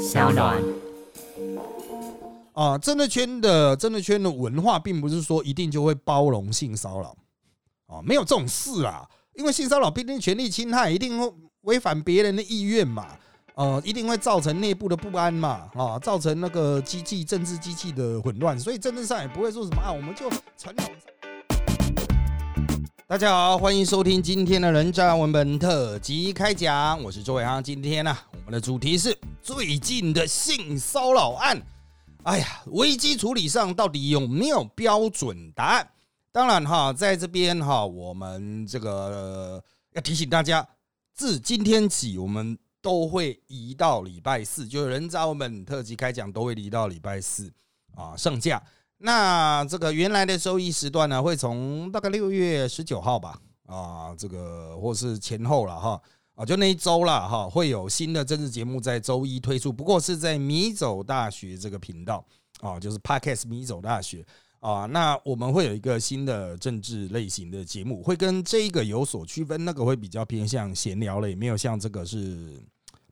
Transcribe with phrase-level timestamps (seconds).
[0.00, 0.62] 小暖。
[2.54, 7.14] 啊，政治圈的政治圈的文化，并不是说一定就会包容性骚扰
[7.86, 9.06] 啊，没有这种事啦。
[9.34, 11.32] 因为性骚扰毕竟权利侵害，一定会
[11.62, 13.08] 违反别人的意愿嘛，
[13.54, 20.90] 呃，一定会造成内部的不安嘛，啊，造成那个机器政治机器的混乱，所以政治上也不会说什么啊，我们就传统。
[23.10, 27.60] 大家好，欢迎收听今天的人渣文本特辑开讲，我是周伟航。
[27.60, 31.60] 今天呢，我们的主题是最近的性骚扰案。
[32.22, 35.90] 哎呀，危机处理上到底有没有标准答案？
[36.30, 39.60] 当然哈，在这边哈，我们这个
[39.94, 40.64] 要提醒大家，
[41.12, 47.52] 自今天起，我们都会移到礼拜四，就是人渣文本特辑开讲都会移到礼拜四
[47.96, 48.62] 啊上架。
[49.02, 56.00] 那这个原来的周一时段呢，会从大概六月十九号吧啊，这个或是前后了哈。
[56.36, 62.24] 啊，就那一周了哈，会有新的政治节目在周一推出，不过是在米走大学这个频道
[62.60, 64.24] 啊，就是 Podcast 米走大学
[64.60, 64.86] 啊。
[64.86, 72.58] 那我们会有一个新的政治类型的节目，会跟这个有所区分，那个会比较偏向闲聊类，没有像这个是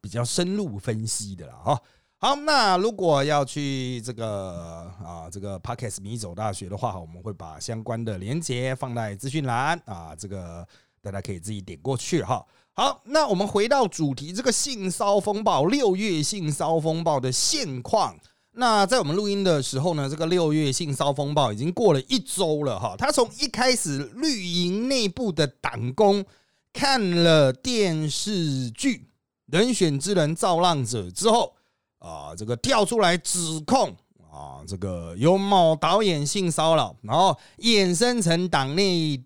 [0.01, 1.83] 比较深入分析的了哈。
[2.21, 10.67] 好，那如果要去这个啊这个 Podcast 米走大学的话，我们会把相关的连接放在资讯栏啊，这个
[11.01, 12.45] 大家可以自己点过去哈。
[12.73, 18.19] 好，那我们回到主题，这个性骚风暴，六月性骚风暴的现况。
[18.55, 22.97] 那在我们录音的时候呢，这个六月性骚风暴已经过了一周了哈。
[22.99, 26.25] 他从一开始绿营内部的党工
[26.73, 28.97] 看了电视剧
[29.57, 31.55] 《人选之人造浪者》之后
[31.99, 33.97] 啊，这个跳出来指控
[34.31, 39.23] 啊，这个有某导演性骚扰，然后衍生成党内。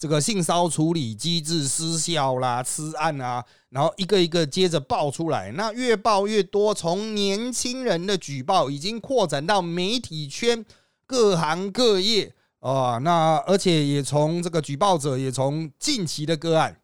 [0.00, 10.64] 这个性骚处理机制失效啦，吃案啊，然后一个一个接着爆出来，那越爆越多，从年轻人的举报已经扩展到媒体圈
[11.04, 16.80] 各行各业啊，那而且也从这个举报者也从近期的个案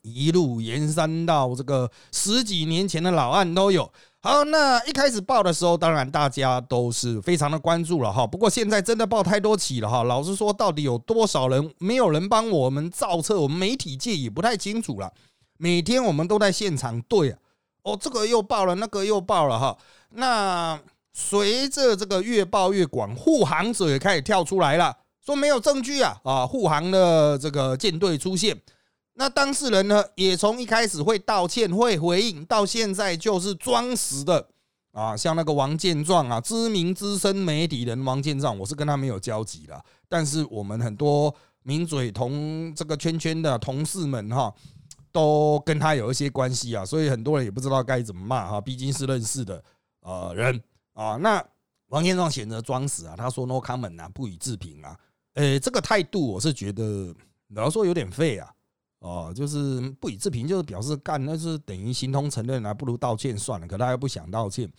[0.00, 3.92] 一路延伸到这个十几年前的老案都有。
[4.22, 8.26] 好，那一开始报的时候，当然大家都是非常的关注了哈。
[8.26, 10.02] 不过现在真的报太多起了哈。
[10.02, 13.40] 老实说，到底有多少人没有人帮我们造册？
[13.40, 15.10] 我们媒体界也不太清楚了。
[15.56, 17.38] 每天我们都在现场对啊，
[17.84, 19.74] 哦，这个又报了，那个又报了哈。
[20.10, 20.78] 那
[21.14, 24.94] 随着这个越报越广，护航者也开始跳出来了，
[25.24, 28.54] 说没有证据啊啊，护航的这个舰队出现。
[29.20, 34.48] 那当事人呢，也从一开始会道歉、会回应，到现在就是装死的
[34.92, 44.50] 啊，像那个王建壮啊，知名资深媒体人王建壮，我是跟他没有交集了，但是我们很多名嘴同这个圈圈的同事们哈，
[45.12, 49.62] 都跟他有一些关系啊，所以很多人也不知道该怎么骂哈，毕竟是认识的
[50.00, 50.58] 呃人
[50.94, 51.16] 啊。
[51.16, 51.44] 那
[51.88, 54.96] 王建壮选择装死啊，他说 “no comment” 啊，不予置评啊，
[55.34, 57.14] 诶，这个态度我是觉得，
[57.48, 58.50] 老实说有点废啊。
[59.00, 63.66] 哦，就是不予置评，就是表示干，那是等于形同承认啊，不如道歉算了。
[63.66, 64.70] 可他又不想道歉，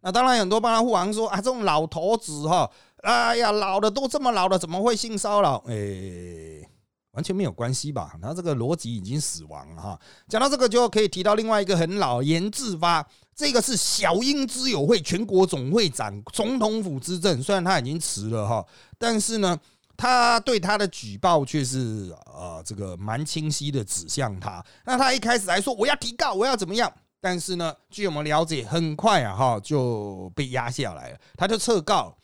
[0.00, 2.70] 那当然很多帮他护航说啊，这种老头子哈，
[3.02, 5.62] 哎呀，老的都这么老了，怎么会性骚扰？
[5.66, 6.66] 哎，
[7.10, 8.14] 完全没有关系吧？
[8.22, 10.00] 他这个逻辑已经死亡了哈。
[10.28, 13.06] 讲到这个，就可以提到另外一个很老严志发，
[13.36, 18.64] 这个是小英之友会全国总会长、总统府之政，虽然他已经辞了哈，
[18.96, 19.60] 但是呢。
[19.98, 24.64] 他对他的举报却是呃，这个蛮清晰的指向他。
[24.84, 26.90] 那他一开始还说我要提告，我要怎么样？
[27.20, 32.16] 但是呢，据我们了解，很快啊哈就被压下来了，他就撤告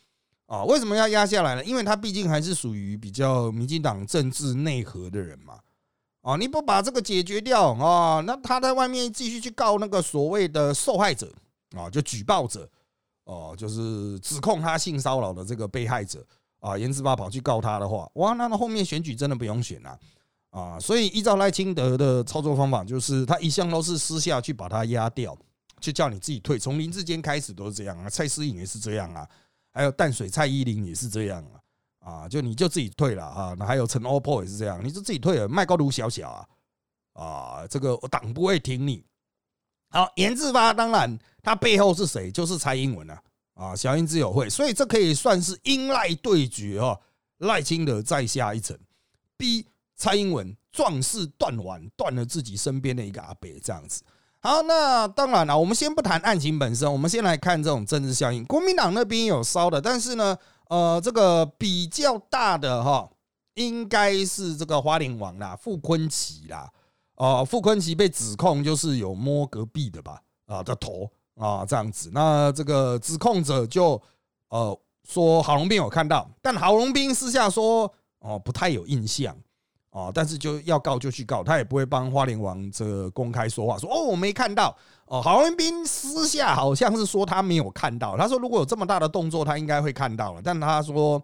[0.45, 0.63] 啊。
[0.63, 1.65] 为什么要压下来呢？
[1.65, 5.59] 因为他毕竟还是属于比较民进党政治内核的人嘛。
[6.21, 11.29] 啊，你不把这个解决掉啊，那他在外面继续去告那个所谓的受害者
[11.75, 12.67] 啊，就举报者
[13.25, 16.25] 哦，就是指控他性骚扰的这个被害者。
[16.65, 19.99] 啊，严志发跑去告他的话，哇，那那后面选举真的不用选了
[20.49, 20.79] 啊！
[20.79, 25.37] 所以依照赖清德的操作方法，就是他一向都是私下去把他压掉，
[25.79, 26.57] 就叫你自己退。
[26.57, 29.29] 从林志坚开始都是这样啊，蔡思颖也是这样啊，
[29.73, 31.45] 还有淡水蔡依林也是这样
[31.99, 33.55] 啊，啊，就你就自己退了啊。
[33.59, 35.47] 那还有陈欧珀也是这样，你就自己退了。
[35.47, 36.47] 麦高卢小小啊，
[37.13, 39.05] 啊，这个党不会挺你。
[39.91, 42.31] 好，严志发当然他背后是谁？
[42.31, 43.21] 就是蔡英文啊。
[43.55, 46.99] 啊，小英之友会，所以这可以算是英赖对决哦。
[47.39, 48.77] 赖清德再下一层，
[49.35, 49.65] 逼
[49.95, 54.03] 蔡英文壮士断腕，断了自己身边的一个阿伯，这样子。
[54.39, 58.45] 好，那当然了，我们先不谈案情本身，我们先来看这种政治效应。
[58.45, 60.37] 国民党那边有烧的，但是呢，
[60.69, 63.09] 呃，这个比较大的哈，
[63.55, 66.71] 应该是这个花莲王啦，傅昆奇啦。
[67.15, 71.09] 哦，傅昆奇被指控就是有摸隔壁的吧，啊的头。
[71.35, 72.09] 啊，这样子。
[72.13, 74.01] 那这个指控者就
[74.49, 79.35] 呃说郝龙斌有看到，但郝龙斌私下说哦不太有印象
[79.91, 84.75] 哦，但是就要告就去告，他也不会帮花莲王这公开说话，说哦我没看到
[85.07, 85.21] 哦。
[85.21, 91.21] 郝龙斌私下好像是说他没有看到，他说如果有这么大的动作，他应该会看到了，但他说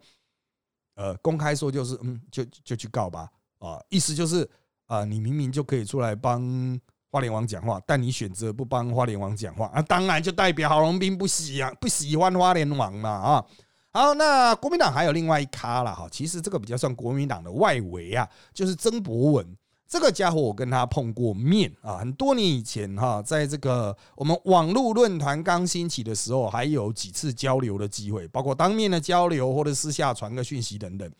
[0.95, 3.29] 呃公开说就是嗯就就去告吧
[3.59, 4.49] 啊，意思就是
[4.87, 6.79] 啊你明明就可以出来帮。
[7.11, 13.45] 花莲王讲话，但你选择不帮花莲王讲话，啊，当然就代表郝龙斌不喜啊，不喜欢花莲王嘛啊。
[13.91, 19.57] 好，那国民党还有另外一咖了哈，其实这个比较算国民党的外围啊，就是曾博文
[19.89, 31.11] 这个家伙，我跟他碰过面啊，很多年以前哈，在这个我们网络论坛刚兴起的时候，还有几次交流的机会，包括当面的交流或者私下传个讯息等等。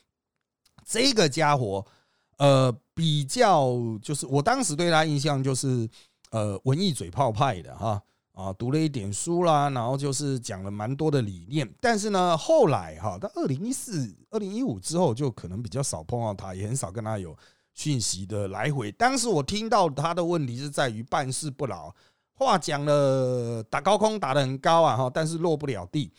[0.85, 1.85] 这个家伙。
[2.41, 3.71] 呃，比较
[4.01, 5.87] 就是我当时对他印象就是，
[6.31, 8.01] 呃，文艺嘴炮派的哈
[8.31, 11.71] 啊，读了一点书啦，然后就是讲了蛮多的理念。
[11.79, 17.37] 但是呢，后来哈，到二零一四、二零一五之后，就可能比较少碰到他，也很少跟他有
[17.75, 18.91] 讯息的来回。
[18.93, 21.93] 当时我听到他的问题是在于办事不牢，
[22.33, 26.11] 话讲了打高空打得很高啊哈，但是落不了地。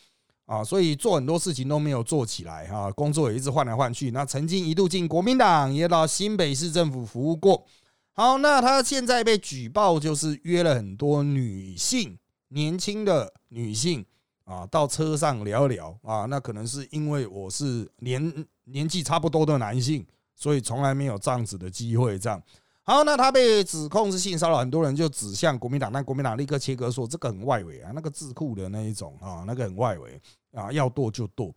[0.45, 4.11] 啊，所以做很多事情都没有做起来哈，工作也一直换来换去。
[4.11, 7.65] 那曾经一度进国民党，也到新北市政府服务过。
[8.11, 12.17] 好，那他现在被举报，就是约了很多女性，
[12.49, 14.05] 年轻的女性
[14.43, 16.25] 啊，到车上聊聊啊。
[16.25, 20.05] 那可能是因为我是年年纪差不多的男性，
[20.35, 22.19] 所以从来没有这样子的机会。
[22.19, 22.39] 这样
[22.83, 30.21] 好，那他被指控是性骚扰，很多人就指向国民党，但国民党立刻切割说这个很外围啊，那个智库的那一种啊，那个很外围。
[30.53, 31.51] 啊，要剁就剁。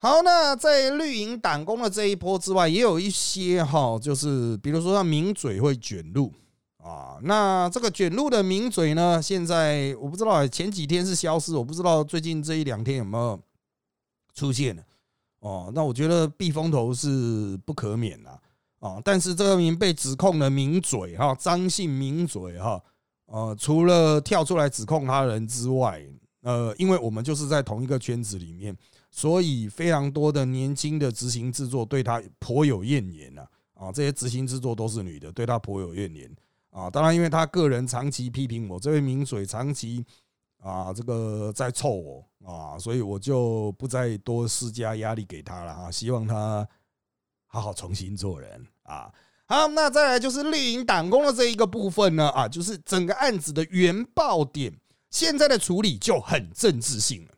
[0.00, 6.30] 好，那在绿营党工的这一波之外，也有一些哈，就是比如说像名嘴会卷入
[6.76, 7.16] 啊。
[7.22, 13.40] 那这个卷入的名嘴呢，现在我不知道前几天是消失，我不知道最近这一两天有没有
[14.34, 14.78] 出现
[15.40, 15.72] 哦。
[15.74, 18.38] 那我觉得避风头是不可免的。
[18.78, 22.82] 啊但是这个名被指控的名嘴哈，张姓名嘴哈，
[23.26, 26.02] 呃，除了跳出来指控他人之外。
[26.42, 28.74] 呃，因为我们就是在同一个圈子里面，
[29.10, 33.44] 所以非常多的年轻的执行制作对他颇有怨言呐。
[33.74, 36.30] 啊，这些执行制作都是女的，对他颇有怨言
[36.70, 36.88] 啊。
[36.88, 40.06] 当然，因为他个人长期批评我，这位名嘴长期
[40.62, 45.90] 啊，这个在臭我啊，所以我就不再多施加压力给他了啊。
[45.90, 46.66] 希望他
[47.48, 49.10] 好好重新做人啊。
[49.46, 54.72] 好，那再来就是绿营党工的这一个部分呢啊，就是整个案子的原爆点。
[55.10, 57.30] 现在的处理就很政治性了。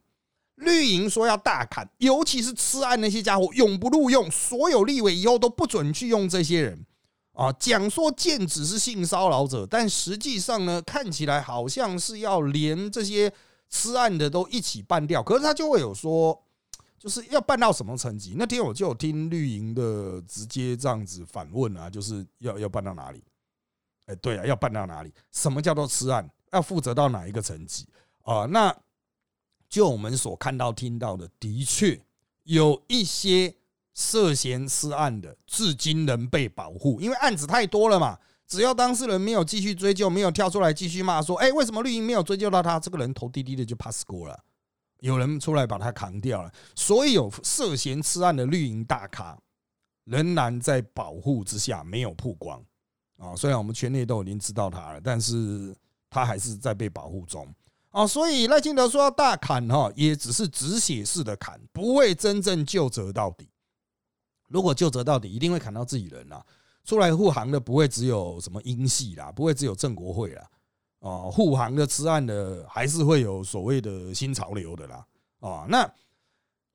[0.56, 4.28] 绿营说要大砍，尤其是吃案那些家伙，永不录用。
[4.28, 6.84] 所有立委以后都不准去用这些人
[7.32, 7.52] 啊。
[7.52, 13.32] 讲说剑指是性骚扰者，但实际上呢，看起来好像是要连这些
[13.70, 15.22] 吃案的都一起办掉。
[15.22, 16.42] 可是他就会有说，
[17.00, 18.35] 就是要办到什么层级？
[18.37, 23.25] 那天我就有听绿营的直接这样子反问啊，就是要要办到哪里？
[24.05, 25.11] 哎，对啊，要办到哪里？
[25.32, 26.31] 什么叫做吃案？
[26.52, 27.87] 要负责到哪一个层级
[28.23, 28.44] 啊？
[28.44, 28.76] 那
[29.67, 31.99] 就我们所看到、听到的，的确
[32.43, 33.55] 有一些
[33.94, 38.19] 涉嫌私案的，至今仍被保护，因为案子太多了嘛。
[38.47, 44.44] 只要当事人没有继续追究，没有跳出来继续骂说：“哎，为什么绿营没有追究到他？”这个人头低低的就 pass 过了，
[45.00, 46.52] 有人出来把他扛掉了。
[46.75, 49.38] 所有涉嫌吃案的绿营大咖，
[50.04, 52.64] 仍然在保护之下没有曝光
[53.19, 53.37] 啊。
[53.37, 55.75] 虽然我们圈内都已经知道他了，但是。
[56.12, 57.47] 他还是在被保护中
[57.90, 63.49] 啊，所以赖清德说要大砍哈，也只是止血式的砍，不会真正救责到底。
[64.49, 66.45] 如果救责到底，一定会砍到自己人啦。
[66.85, 70.50] 出来护航的不会只有什么英系啦，不会只有郑国会啦，
[71.00, 75.07] 啊，护航的吃案的还是会有所谓的新潮流的啦。
[75.40, 75.92] 啊，那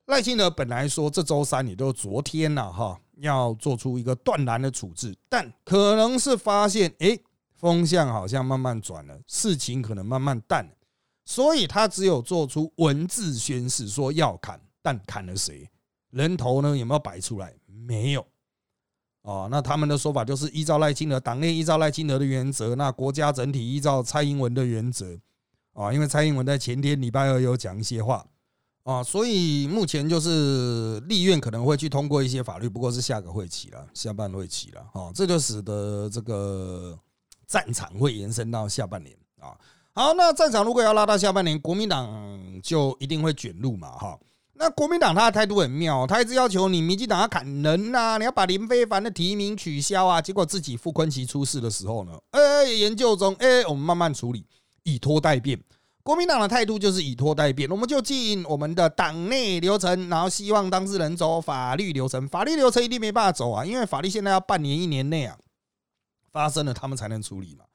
[0.06, 7.18] 赖清德本来说这周三，也都昨天了哈，要做出一个断然的处置，但可能是发现哎。
[7.58, 10.70] 风向好像慢慢转了，事情可能慢慢淡了，
[11.24, 15.66] 所以他只有做出文字宣誓，说要砍，但砍了谁？
[16.10, 16.76] 人头呢？
[16.76, 17.54] 有没有摆出来？
[17.66, 18.26] 没有。
[19.26, 25.18] 哦，那他们的说法就是依照赖清德党内依照赖清德的原则，那国家整体依照蔡英文的原则。
[25.72, 28.24] 啊，因为蔡英文在前天礼拜二有讲一些话
[28.84, 34.80] 啊，所以目前就是立院可能会去通过一些法律，不过是下个会期了，下半会期了。
[34.92, 36.98] 啊，这就使得这个。
[37.48, 39.54] 战场会延伸到下半年啊，
[39.92, 42.10] 好，那战场如果要拉到下半年，国民党
[42.60, 44.18] 就一定会卷入嘛，哈。
[44.58, 50.20] 那国民党他的态度很妙，他一直要求你民进党要砍人呐，你要把林非凡的提名取消啊。
[50.20, 54.46] 结果自己傅昆奇出事的时候呢，哎，研究中，哎，我们慢慢处理，
[54.84, 55.62] 以拖待变。
[56.02, 62.26] 国民党的态度就是以拖代变，我们就进我们的党内流程，然后希望当事人走法律流程。
[62.26, 65.36] 法律流程一定没办法走啊，因为法律现在要半年、一年内啊
[66.32, 67.65] 发生了，他们才能处理嘛。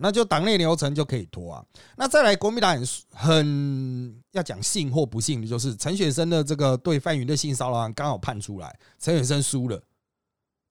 [0.00, 1.64] 那就党内流程就可以拖啊。
[1.96, 2.76] 那再来，国民党
[3.10, 9.82] 很要讲信或不信的，就是陈雪生的这个对范云的性骚扰案刚好判出来，陈雪生输了。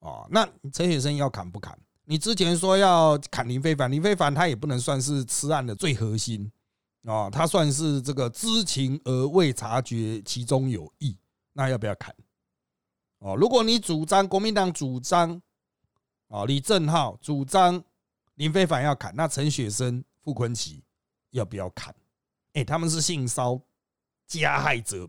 [0.00, 1.78] 哦，那陈雪生要砍不砍？
[2.04, 6.50] 你之前说要砍林非凡，林非凡他也不能算是此案的最核心
[7.04, 11.16] 啊，他算是这个知情而未察觉其中有意，
[11.52, 12.12] 那要不要砍？
[13.18, 15.40] 哦，如果你主张国民党主张，
[16.26, 17.80] 哦，李正浩主张
[18.42, 20.82] 林非凡要砍，那陈雪生、傅坤奇
[21.30, 21.94] 要不要砍？
[22.54, 23.60] 哎，他们是性骚
[24.26, 25.08] 加害者，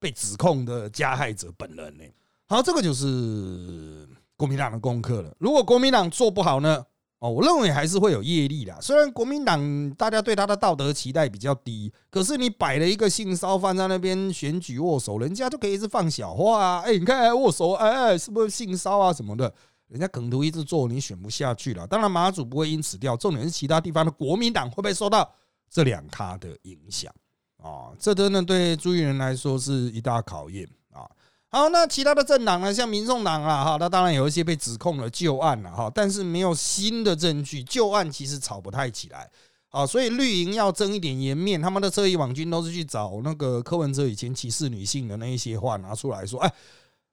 [0.00, 2.04] 被指控的加害者本人呢？
[2.48, 4.08] 好，这个就是。
[4.34, 5.32] 国民党的功课了。
[5.38, 6.84] 如果国民党做不好呢？
[7.20, 8.76] 哦，我认为还是会有业力的。
[8.80, 16.80] 虽然国民党大家对他的道德期待比较低，可是你摆了一个性骚犯在那边选举握手，人家就可以一直放小话啊。
[16.80, 19.54] 哎，你看握手，哎哎，是不是性骚啊什么的？
[19.92, 21.86] 人家梗图一直做，你选不下去了。
[21.86, 25.30] 当然马祖不会因此掉，重点是其他地方的国民党会不会受到
[25.70, 27.12] 这两咖的影响
[27.58, 27.92] 啊？
[27.98, 31.04] 这真的对朱立伦来说是一大考验啊。
[31.50, 32.72] 好，那其他的政党呢？
[32.72, 39.30] 像民众党啊，哈，那当然有一些被指控了旧案了，哈，但是没有新的证据，旧案其实炒不太起来，
[39.68, 46.50] 啊，所以绿营要争一点颜面，他们的侧翼网军都是去找那个柯文哲以前歧视女性的那一些话拿出来说，哎，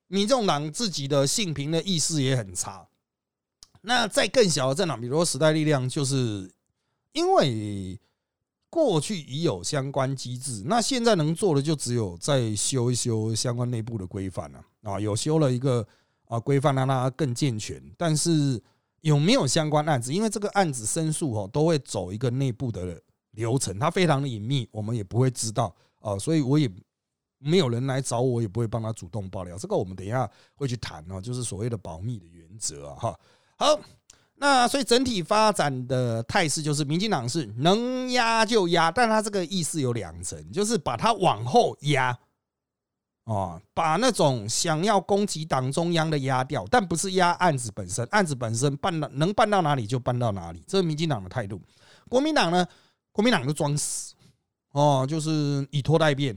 [0.09, 2.85] 民众党自己的性平的意识也很差。
[3.83, 6.53] 那在更小的政党，比如说时代力量，就是
[7.13, 7.97] 因为。
[8.71, 15.83] 过去已有相关机制，那现在能做的就只有再修一修相关内部的规范了啊，有修了一个
[16.25, 18.61] 啊规范让它更健全，但是
[19.01, 20.13] 有没有相关案子？
[20.13, 23.01] 因为这个案子申诉哦都会走一个内部的
[23.31, 26.69] 流程，它非常的隐秘，我们也不会知道啊，所以我也
[27.39, 29.57] 没有人来找我，也不会帮他主动爆料。
[29.57, 33.19] 这个我们等一下会去谈哦，就是所谓的保密的原则啊，哈，
[33.57, 33.79] 好。
[34.41, 42.17] 那所以整体发展的态势就是，民进党是能压就压，但他这个意思有两层，就是把它往后压，
[43.25, 51.61] 哦，把那种想要攻击党中央的压掉，但不是压案子本身，案子本身办到能办到哪里就办到哪里，这是民进党的态度。
[52.07, 52.65] 国民党呢，
[53.11, 54.15] 国民党就装死，
[54.71, 56.33] 哦，就是以拖代变。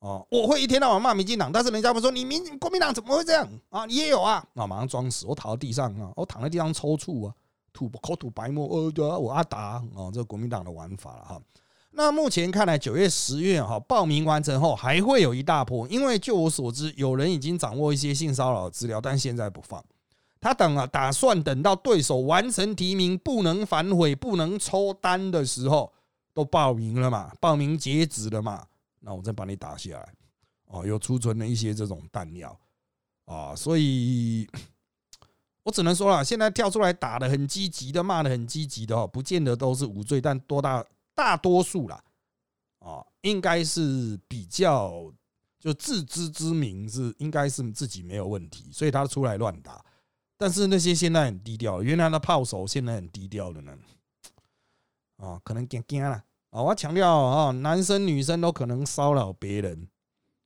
[0.00, 3.84] 哦，我会一天到晚骂民进党，但是人家不说你民国民党怎么会这样啊？
[3.84, 4.44] 你也有啊？
[4.52, 7.34] 那马上装死，我躺在地上啊，我躺在地上抽搐啊，
[7.72, 11.42] 吐口吐白沫，呃，对啊，我阿达哦，这国民党的玩法了哈。
[11.90, 19.84] 那目前看来，九月、十月哈报名完成后还会有一大波，因为就我所知，有人已经掌握一些性骚扰资料，但现在不放，
[20.40, 25.92] 他等啊，打算等到对手完成提名，不能反悔、不能抽单的时候，
[26.32, 28.64] 都报名了嘛，报名截止了嘛。
[29.00, 30.14] 那我再把你打下来，
[30.66, 32.58] 哦，有储存了一些这种弹药
[33.24, 34.48] 啊，所以
[35.62, 42.02] 我只能说了，现在跳出来打的很积极的，骂的很积极的哦，不见得都是无罪，但多大大多数啦，
[42.80, 45.12] 啊，应该是比较
[45.58, 49.84] 就自知之明是应该是自己没有问题，所以他出来乱打。
[50.36, 53.76] 但是那些现在很低调，原来的炮手现在很低调的呢，
[55.16, 56.24] 啊，可能惊惊了。
[56.50, 59.86] 啊，我强调啊，男生女生都可能骚扰别人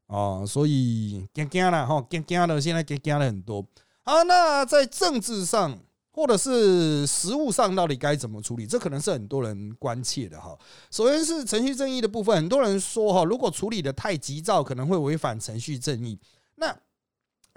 [0.09, 3.65] 啊，所以惊惊了哈，惊惊了，现在惊惊了很多。
[4.03, 5.79] 好，那在政治上
[6.11, 8.67] 或者是实务上，到底该怎么处理？
[8.67, 10.59] 这可能是很多人关切的哈。
[10.91, 16.19] 首先是程序正义的部分，很多人说哈，如果处理的太急躁，可能会违反程序正义。
[16.57, 16.77] 那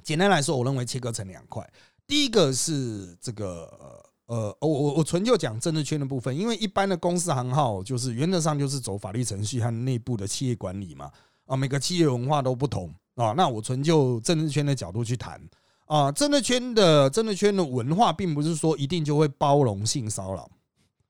[0.04, 1.68] 简单来说，我认为切割成两块，
[2.06, 4.05] 第一个是这个。
[4.28, 11.12] 呃，我我我纯就讲政治圈的部分，因为一般的公司行号就是原则上就是走法律程序和内部的企业管理嘛，
[11.46, 13.34] 啊，每个企业文化都不同啊。
[13.38, 15.40] 那我纯就政治圈的角度去谈
[15.86, 20.50] 啊，政治圈的政治圈的文化，并不是说一定就会包容性骚扰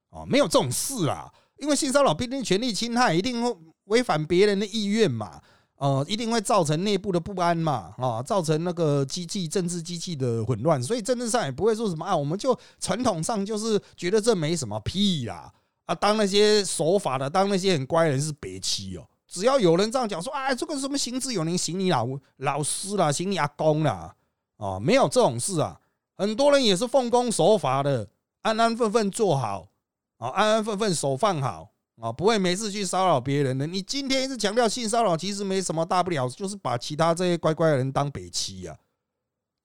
[0.09, 5.41] 啊，没有这种事啊，因为性骚扰毕竟权利侵害，一定会违反别人的意愿嘛。
[5.77, 15.51] 呃，一定会造成内部的不安嘛，啊，造成那个机器政治机器的混乱，所以政治上也不会说什么啊，我们就传统上就是觉得这没什么屁啦，
[15.85, 24.15] 啊，当那些守法的，当那些很乖人是别欺哦，只要有人这样讲说，哎，这个什么行之有灵，行你老老师啦，行你阿公啦，
[24.55, 25.77] 啊，没有这种事啊，
[26.15, 28.07] 很多人也是奉公守法的，
[28.43, 29.67] 安安分分做好，
[30.19, 31.71] 啊，安安分分守放好。
[32.01, 33.65] 啊，不会没事去骚扰别人的。
[33.65, 38.77] 你今天一直强调性骚扰，其实没什么大不了，就是把其他这些乖乖的人当北欺呀。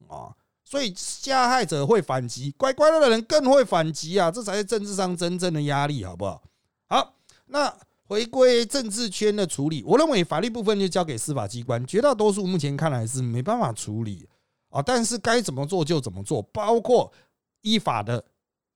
[0.08, 0.34] 啊，
[0.64, 6.42] 所以加害者会反击，乖乖的人更会反击啊，这才是政治上真正的压力，好不好？
[6.88, 7.14] 好，
[7.46, 14.28] 那回归政治圈的处理，我认为法律部分就交给司法机关，绝大多数目前看来是没办法处理
[14.68, 14.80] 啊。
[14.80, 17.12] 但是该怎么做就怎么做，包括
[17.60, 18.24] 依法的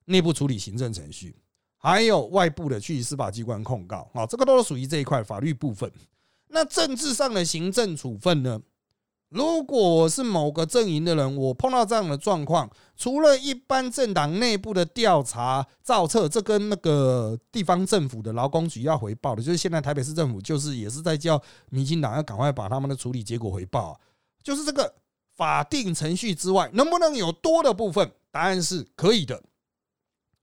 [0.04, 1.36] 内部处理行政程序，
[1.84, 5.92] 还有外部的去司法机关控告啊，这个都是属于这一块法律部分。
[6.48, 8.58] 那政治上的行政处分呢？
[9.28, 21.38] 如果我是某个阵营的人，我碰到这样的状况，除了一般政党内部的调查造册，这跟那个地方政府的劳工局要回报的，就是现在台北市政府就是也是在叫
[21.68, 24.00] 民进党要赶快把他们的处理结果回报，
[24.42, 24.94] 就是这个
[25.36, 28.10] 法定程序之外，能不能有多的部分？
[28.30, 29.42] 答案是可以的。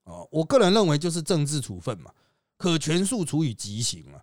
[0.04, 2.12] 哦，我个人认为就是政治处分嘛，
[2.58, 4.22] 可全数处以极刑啊，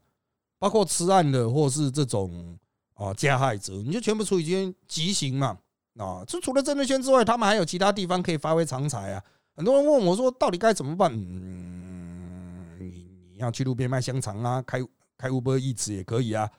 [0.59, 2.59] 包括吃案的或是这种。
[2.99, 5.57] 啊，加害者你就全部处以极刑嘛？
[5.99, 9.23] 啊，就除了政治圈之外，他们还有其他地方可以发挥长才啊。
[9.55, 11.09] 很多人问我说，到底该怎么办？
[11.15, 14.85] 嗯，你你要去路边卖香肠啊，开
[15.17, 16.51] 开乌波义子也可以啊。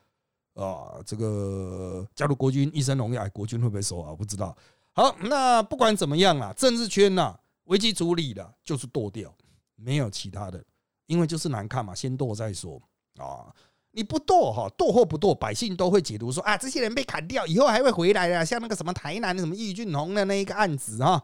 [0.54, 4.16] 啊，这个加入国军一生荣耀，国军会不会收啊？
[4.16, 4.56] 不知道。
[4.94, 7.38] 好，那不管怎么样啦，政治圈呐，
[7.70, 9.34] 危机处理的就是剁掉，
[9.76, 10.64] 没有其他的，
[11.08, 12.80] 因为就是难看嘛，先剁再说
[13.18, 13.54] 啊。
[13.92, 21.22] 你不剁哈，剁或不剁，百姓都会解读说啊，这些人被砍掉以后还会回来的，像那个什么台南什么易俊宏的那一个案子啊，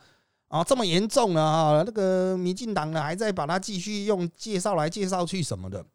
[0.48, 5.86] 啊这么严重了哈，那个民进党呢还在把它继续用介绍来介绍去什么的，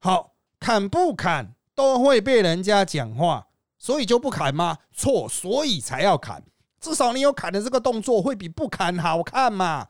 [0.00, 3.46] 好砍不砍都会被人家讲话，
[3.78, 4.76] 所以就不砍吗？
[4.92, 6.44] 错，所以才要砍，
[6.78, 9.88] 至少你有砍的这个动作会比不砍好看嘛。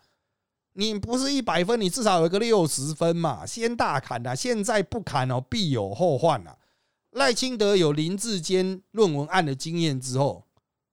[0.79, 3.45] 你不是一百分，你至少有个六十分嘛？
[3.45, 6.57] 先大砍啊，现在不砍哦，必有后患啊。
[7.11, 10.45] 赖清德有林志坚论文案的经验之后，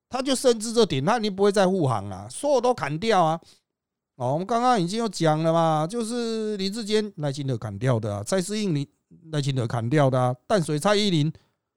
[0.09, 3.39] 他就深知这点，他你不会再护航了，所有都砍掉啊。
[4.15, 8.87] 哦，我们刚刚已经有讲了嘛，就是林志坚赖清德砍掉的，蔡思应林
[9.31, 11.31] 赖清德砍掉的，淡水蔡依林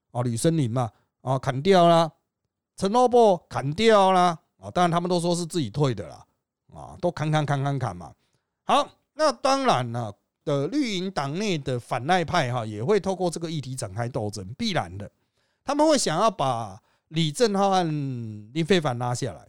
[0.09, 0.89] 啊吕森林嘛
[1.21, 2.11] 啊砍掉了，
[2.75, 6.25] 陈罗波砍掉了啊，当然他们都说是自己退的啦。
[6.73, 8.13] 啊，都砍砍砍砍砍嘛！
[8.63, 10.13] 好，那当然了，
[10.45, 15.09] 的绿营党内的反赖派哈，也会透过这个议题展开斗争，必然的，
[15.63, 19.47] 他们会想要把李正浩和林非凡拉下来。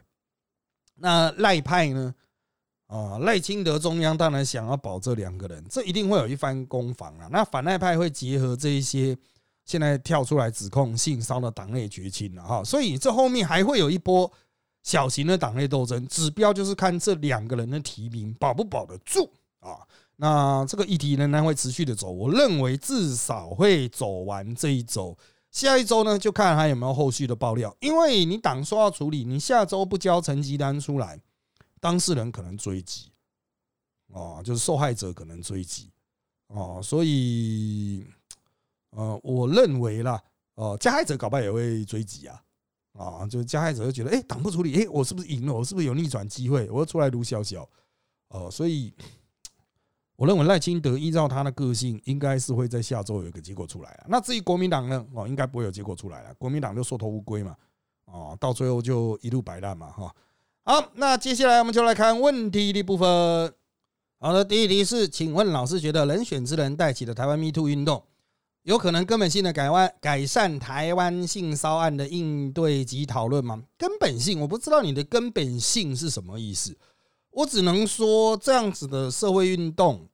[0.94, 2.14] 那赖派呢？
[2.86, 7.28] 啊，赖清德中央当然想要保这两个人，这一定会有一番攻防啊。
[7.30, 9.16] 那反赖派会结合这一些
[9.64, 14.32] 现在跳出来指控性骚的党内绝亲了哈，所以这后面还会有一波。
[14.82, 19.86] 小型的党内斗争，指标就是看这两个人的提名保不保得住啊。
[20.16, 25.16] 那这个议题仍然会持续的走，我认为至少会走完这一周，
[25.50, 27.74] 下一周呢就看还有没有后续的爆料。
[27.80, 31.18] 因为你党说要处理，你下周不交成绩单出来，
[31.80, 33.10] 当事人可能追击，
[34.08, 35.90] 哦，就是受害者可能追击，
[36.48, 38.06] 哦，所以，
[38.90, 40.22] 呃，我认为啦，
[40.54, 42.42] 哦，加害者搞不好也会追击啊。
[43.00, 45.54] 啊，就是加害者就觉得，哎，党不处理，哎，我是不是赢了？
[45.54, 46.68] 我是不是有逆转机会？
[46.70, 47.66] 我要出来撸小小，
[48.28, 48.92] 哦，所以
[50.16, 54.04] 我认为赖清德依照他的个性，应该是会在下周有一个结果出来了。
[54.06, 55.06] 那至于国民党呢？
[55.14, 56.34] 哦，应该不会有结果出来了。
[56.34, 57.56] 国民党就缩头乌龟嘛，
[58.04, 60.14] 哦，到最后就一路摆烂嘛，哈。
[60.62, 63.08] 好，那接下来我们就来看问题的部分。
[64.18, 68.04] 好的，第一题是，请问老师觉得人选之人带起的台湾 Me Too 运动？
[68.64, 73.62] 有可能根本性的改弯改善台湾性骚案的应对及讨论吗？
[73.78, 76.76] 根本性，我不知道你的根本性是什么意思。
[77.30, 80.06] 我只能说，这样子的社会运动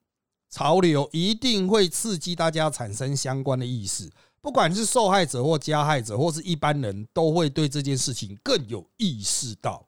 [0.48, 4.08] 潮流一定会刺激大家产生相关的意识，
[4.40, 9.84] 不管是受害者或加害者，或是一般人都会对这件事情更有意识到，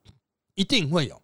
[0.55, 1.21] 一定会有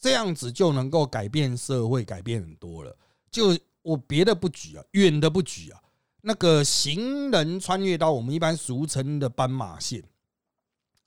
[0.00, 2.96] 这样子就能够改变社会，改变很多了。
[3.30, 5.80] 就我别的不举啊，远的不举啊。
[6.20, 10.02] 那个行人穿越到我们一般俗称的斑马线，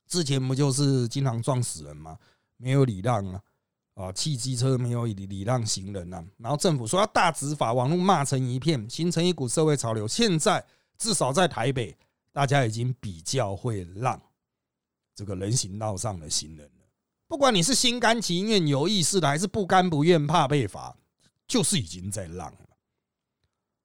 [0.06, 2.18] 之前不就是经常撞死人吗？
[2.56, 3.42] 没有礼让啊，
[3.94, 10.08] 啊，汽机车没有礼礼让行人啊，然后政府说要大执法，网络骂成一片，形成一股社会潮流。
[10.08, 10.64] 现在
[10.96, 11.96] 至少在台北，
[12.32, 14.20] 大家已经比较会让
[15.14, 16.86] 这个人行道上的行人了。
[17.28, 20.96] 不管你是心甘情愿、有意识的，还是不甘不愿、怕被罚，
[21.46, 22.52] 就是已经在让。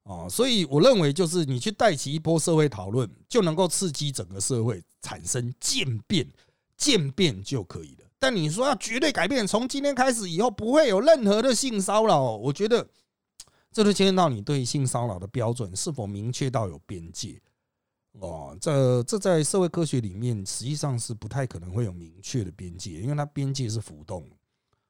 [0.07, 6.25] 哦，所以我认为，就是你去带起一波社会讨论，就能够刺激整个社会产生渐变，
[6.77, 8.05] 渐变就可以了。
[8.17, 12.87] 但你说要绝对改变，从今天开始以后不会有任何的性骚扰，我觉得
[13.73, 17.37] 这都牵涉到你对性骚扰的标准是否明确到有边界。
[18.13, 24.25] 哦，这这在社会科学里面实际上是不太可能会有明确的边界，因为它边界是浮动，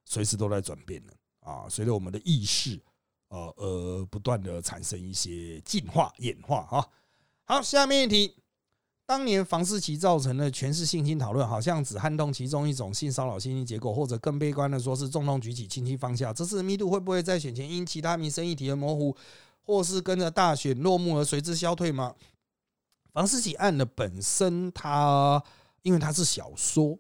[0.05, 1.65] 随时都在转变的啊。
[1.67, 2.79] 随着我们的意识。
[3.29, 6.87] 呃而不断的产生一些进化演化啊。
[7.45, 8.35] 好，下面一题。
[9.05, 16.33] 当年房思琪造成的全是性侵讨论，好像只撼动其中一种性骚扰性侵结构，或者更悲观的说是重痛举起，轻轻放下。
[16.33, 19.15] 这次密度会不会在选前因其他民生议题而模糊，
[19.63, 22.13] 或是跟着大选落幕而随之消退吗？
[23.13, 25.41] 房思琪案的本身，它
[25.83, 26.99] 因为它是小说，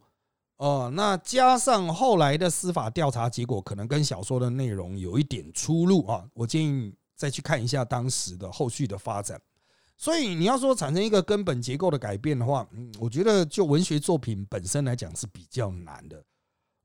[0.57, 6.27] 哦，那加上后来的司法调查结果，可能跟小说的内容有一点出入啊。
[6.33, 9.39] 我建议再去看一下当时的后续的发展。
[9.95, 12.67] 所以你要说产生一个根本结构的改变的话，
[12.99, 16.23] 我觉得就文学作品本身来讲是比较难的，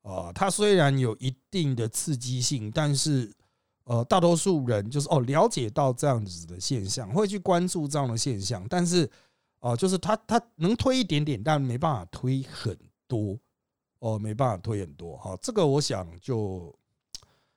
[0.02, 3.30] 呃，它虽然有一定的刺激性，但是
[3.84, 9.10] 呃，大多数人就是哦了解到这样子的现象，会去关注这样的现象，但是
[9.60, 12.74] 哦，就是他他能推一点点，但没办法推很
[13.06, 13.38] 多，
[14.02, 16.74] 哦，没办法推很多，哈，这个我想就。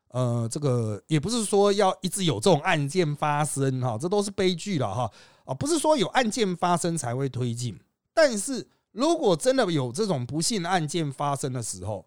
[0.09, 5.11] 呃，这个也不是说要一直有这种案件发生哈，这都是悲剧了哈
[5.43, 7.77] 啊，不是说有案件发生才会推进，
[8.13, 12.05] 但是如果真的有这种不幸案件发生的时候，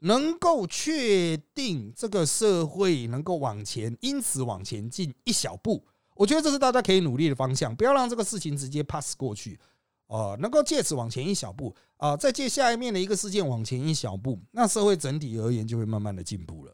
[0.00, 5.82] 能够确定这个社会能够往前，因此往前进一小步，
[6.14, 9.58] 我觉得这是大家可以努力的方向，不要让这个事情直接 pass 过去
[10.06, 16.72] 啊，能够借此往前一小步啊，再借下一面的一个事件往前一小步，那社会整体而言就会慢慢的进步了。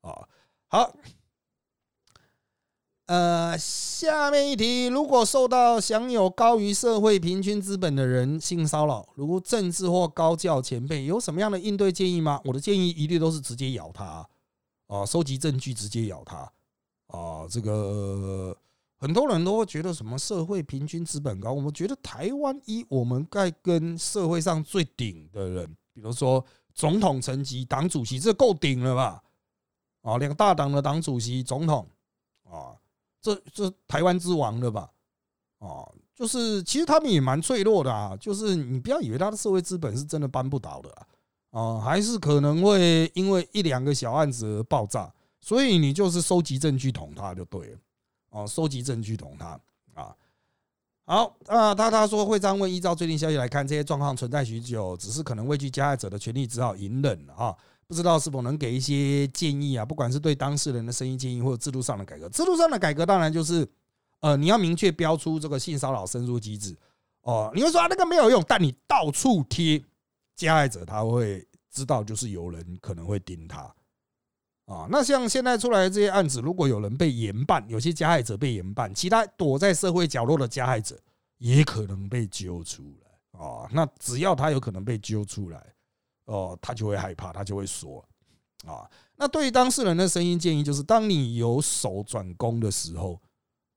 [0.00, 0.26] 啊，
[0.68, 0.94] 好，
[3.04, 12.40] 呃，下面一题，如果受到享有高于社会平均资本的人性骚扰，如政治或高教前辈，有什么样的应对建议吗？
[12.44, 14.26] 我的建议一律都是直接咬他，
[14.86, 16.50] 啊，收集证据直接咬他，
[17.08, 18.56] 啊，这个
[19.00, 29.22] 很多人都会觉得什么社会平均资本高，我们觉得台湾一我们该跟社会上最顶的人，比如说总统层级、党主席，这够顶了吧？
[30.02, 31.88] 啊，两个大党的党主席、总统，
[32.44, 32.76] 啊，
[33.22, 34.90] 这这台湾之王了吧？
[35.60, 40.90] 啊，就是其实他们也蛮脆弱的啊，就是你不要以为他的社会资本是真的搬不倒的
[41.50, 45.10] 啊，还是可能会因为一两个小案子而爆炸，
[45.40, 47.78] 所以你就是收集证据捅他就对了，
[48.30, 49.60] 哦，收集证据捅他
[49.94, 50.14] 啊。
[51.04, 57.56] 好啊，他他说会这样问，依照最近消息来看，这些状况存在许久，只是可能畏惧加害者的权利，只好隐忍了啊。
[57.88, 59.84] 不知道是否能给一些建议啊？
[59.84, 62.28] 不管是对当事人的声音建议，或者制度上的改革。
[62.28, 63.68] 制度上的改革当然就是，
[64.20, 66.76] 呃，你要明确标出这个性骚扰申诉机制。
[67.22, 69.82] 哦，你会说啊，那个没有用，但你到处贴
[70.36, 73.74] 加害者，他会知道就是有人可能会盯他。
[74.70, 80.96] 啊，那像现在出来的这些案子，如果有人被严办，有些加害者被严办，其他躲在社会角落的加害者
[81.38, 83.40] 也可能被揪出来。
[83.40, 85.60] 啊，那只要他有可能被揪出来。
[86.26, 88.04] 哦，他就会害怕，他就会说
[88.64, 88.88] 啊。
[89.16, 93.20] 那对于当事人的声音建议，就是当你有手转攻的时候，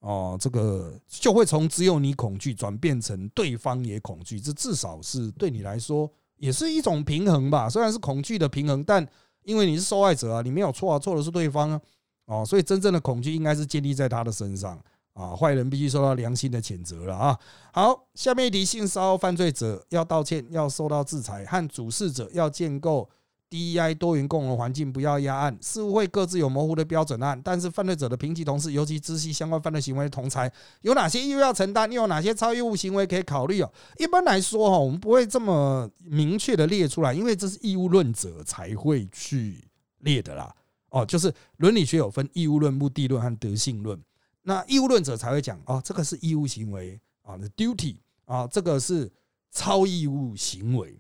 [0.01, 7.67] 哦，这个就会从只有你恐惧转变成对方也恐惧，这至少是对你来说也是一种平衡吧。
[7.67, 9.03] 虽然是恐惧的平衡，但
[9.45, 11.81] 因为你是受害者啊，你没有错啊，错的是对方啊。
[12.25, 14.79] 哦，所以真正的恐惧应该是建立在他的身上。
[15.13, 17.39] 啊，坏人必须受到良心的谴责了啊！
[17.71, 23.07] 好，下面一题：性骚扰犯罪者要道歉，要受到制裁，和主事者要建构
[23.53, 27.39] DEI 多元共融环境，不要压案，似乎会各自有模糊的标准案。
[27.43, 31.91] 但是犯罪者的评级同事，尤其知悉相关犯罪行为的同才，有哪些义务要承担？
[31.91, 33.71] 又有哪些超义务行为可以考虑哦？
[33.99, 39.63] 一般来说哈，我们不会这么明确的列出来，因为这是义务论者才会去
[39.99, 40.51] 列的啦。
[40.89, 44.01] 哦，就是伦理学有分义务论、目的论和德性论。
[44.41, 49.11] 那义务论者才会讲哦，这个是义务行为啊，the duty 啊，这个是
[49.51, 50.97] 超义务行为。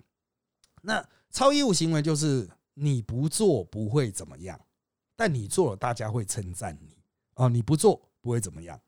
[0.83, 4.57] 那超义务行为就是你不做不会怎么样，
[5.15, 6.95] 但你做了大家会称赞你
[7.33, 8.79] 啊，你不做不会怎么样，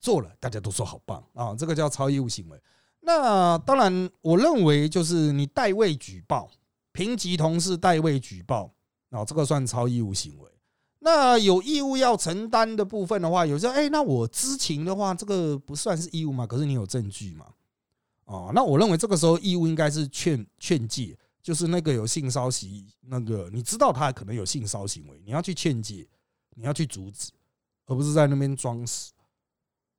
[0.00, 2.60] 做了大家都说好棒啊，这个叫超义务行为。
[3.00, 6.50] 那当然，我认为就是你代位举报，
[6.92, 8.72] 评级同事代位举报
[9.10, 10.50] 啊，这个算超义务行为。
[11.00, 16.46] 那有义务要承担的部分的话，有时候哎，那我知情的话，这个不算是义务嘛？
[16.46, 17.46] 可是你有证据嘛？
[18.24, 22.58] 哦，那我认为这个时候义务应该是劝劝诫，就是那个有性骚扰，
[23.02, 26.04] 那个你知道他可能有性骚行为，你要去劝解，
[26.56, 27.30] 你要去阻止，
[27.86, 29.12] 而不是在那边装死。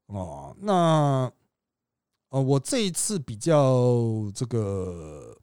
[0.07, 1.31] 哦，那
[2.31, 5.33] 呃，我这一次比较这个。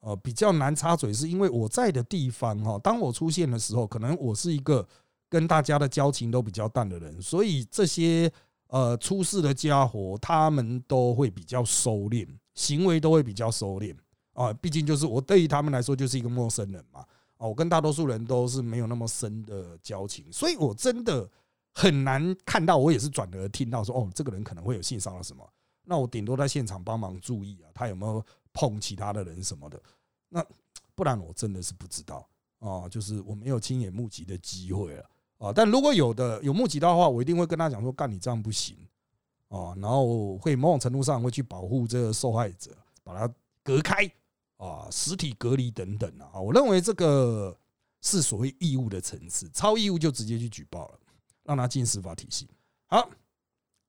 [0.00, 4.86] 呃，比较难插嘴，是因为我在的地方哈，当我出现的时候，可能我是一个
[5.28, 8.32] 跟大家的交情都比较淡的人，所以这些
[8.68, 13.94] 呃出事的家伙，他们都会比较收敛，行为都会比较收敛
[14.42, 14.52] 啊。
[14.54, 17.04] 毕竟就是我对于他们来说就是一个陌生人嘛，
[17.38, 21.28] 哦，我跟大多数人都是没有那么深的交情，所以我真的
[21.74, 22.76] 很难看到。
[22.76, 25.48] 我也是转而听到说，哦，这个人可能会有性骚扰什么，
[25.84, 29.80] 那我顶多在现场帮忙注意啊，他有没有碰其他的人什么的。
[30.28, 30.44] 那
[30.94, 35.04] 不然我真的是不知道啊，就是我没有亲眼目击的机会了
[35.38, 35.52] 啊。
[35.54, 38.76] 但如果有的有目击到的话，我一定会跟他讲说，干你这样不行
[39.48, 42.72] 啊，然后会某种程度上会去保护这个受害者，
[43.04, 44.10] 把他隔开。
[44.58, 47.56] 啊，实体隔离等等啊，我认为这个
[48.02, 50.98] 是所谓义务的层次，超义务就直接去举报了，
[51.44, 52.48] 让他进司法体系。
[52.86, 53.08] 好，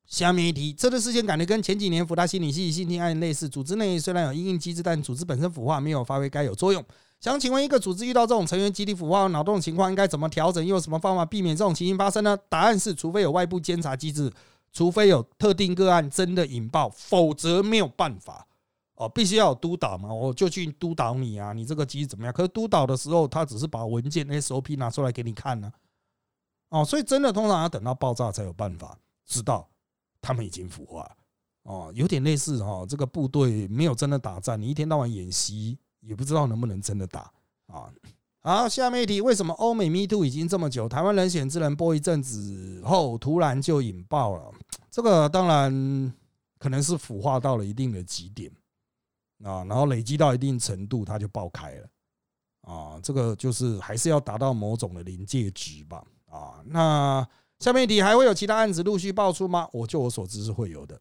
[0.05, 6.83] 下面一题，这个事件感觉跟前几年福大心理系性侵案类似，组织内虽然有应应机制，但组织本身腐化没有发挥该有作用。
[7.19, 10.65] 想请问，一个组织遇到这种成员集体腐化、脑洞情况，应该怎么调整？
[10.65, 12.37] 又有什么方法避免这种情形发生呢？
[12.47, 14.31] 答案是，除非有外部监察机制，
[14.71, 18.47] 除非有特定个案真的引爆，否则没有办法。
[18.99, 22.33] 哦，必须要有督导嘛，我就去督导你啊，你这个机怎么样？
[22.33, 25.71] 可是督导的时候，他只是把文件 SOP 拿出来给你看呢。
[26.67, 29.65] 哦，所以真的通常要等到爆炸才有办法知道
[30.19, 31.09] 他们已经腐化。
[31.63, 37.31] 哦，有点类似哈，这个部队没有真的打战，你一天到晚演习，也不知道能不能真的打
[37.67, 37.89] 啊。
[38.41, 44.51] 好，下面一题，为什么欧美 Me Too 已经这么久，台湾人选之人播一阵子后，突然就引爆了？
[44.91, 46.13] 这个当然
[46.57, 48.51] 可能是腐化到了一定的极点。
[49.43, 51.87] 啊，然后累积到一定程度，它就爆开了。
[52.61, 56.03] 啊，这个就是还是要达到某种的临界值吧。
[56.29, 57.27] 啊，那
[57.59, 59.67] 下面一题还会有其他案子陆续爆出吗？
[59.71, 60.99] 我就我所知是会有的。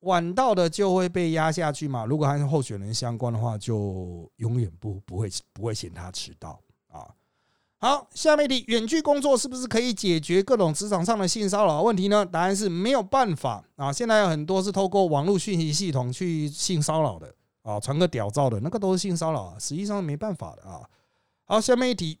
[0.00, 2.06] 晚到的就会被压下去嘛？
[2.06, 6.58] 如果还是候选人相关的话，就永远不不会不会嫌他迟到
[6.88, 7.06] 啊。
[7.76, 12.24] 好，下面的远距工作是不是可以解决各种职场上的性骚扰问题呢？
[12.24, 13.92] 答案是没有办法啊。
[13.92, 20.80] 现在有很多是透过网络讯息系统去性骚扰的啊，传个屌照的那个都是性骚扰，实际上没办法的啊。
[21.44, 22.18] 好，下面一题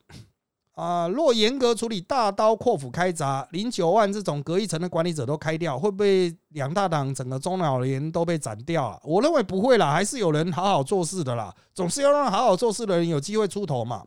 [0.74, 9.00] 啊，若严格处理，大刀阔斧开闸，零九万这种隔一层的管理者都开掉，会不会两大党整个中老年都被斩掉啊？
[9.02, 14.04] 我认为不会啦，还是有人好好做事的啦，总是要让好好做事的人有机会出头嘛。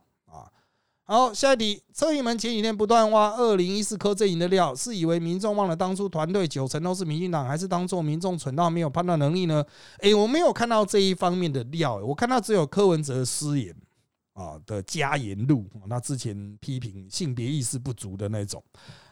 [1.06, 9.62] 好，下一题，车银门前几天不断挖二零一四柯阵营的料，是以为民众忘了当初团队九成都是民进党，还是当做民众蠢到没有判断能力呢？
[9.98, 13.76] 诶，我没有看到这一方面的料，我看到只有柯文哲的私言
[14.32, 18.64] 啊的加言录，那之前批评性别意识不足的那种，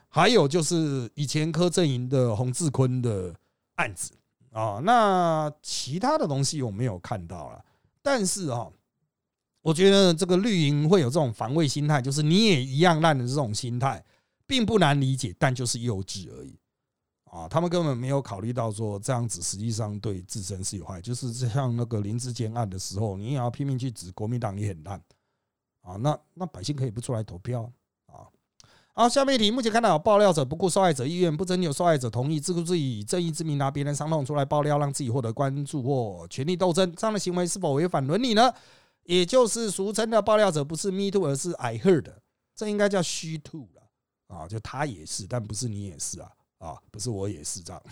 [0.09, 3.35] 还有就是以前柯阵营的洪志坤的
[3.75, 4.13] 案子
[4.51, 7.63] 啊，那其他的东西我没有看到了，
[8.01, 8.73] 但是哈。
[9.63, 14.05] 我觉得这个绿营会有这种防卫心态，就是你也一样烂的这种心态，
[14.47, 16.59] 并不难理解，但就是幼稚而已
[17.31, 17.49] 啊！
[17.49, 25.01] 他们根本没有考虑到说这样子实际上对自身是有害，就是像那个林志坚案的时候，你也要拼命去指国民党也很烂
[25.83, 25.95] 啊！
[25.95, 27.63] 那那百姓可以不出来投票
[28.07, 28.27] 啊？
[28.95, 38.53] 好，下面一题，目前看到有爆料者不顾受害者意愿，不征求受害者同意，自顾自以正义之名拿别人伤痛出来爆料，让自己获得关注或权力斗争，这样的行为是否违反伦理呢？
[39.05, 42.13] 也就是俗称的爆料者，不是 me too，而是 I heard，
[42.55, 47.83] 这应该叫 she too 了啊，就他也是，但不是你也是啊啊，不是我也是这样。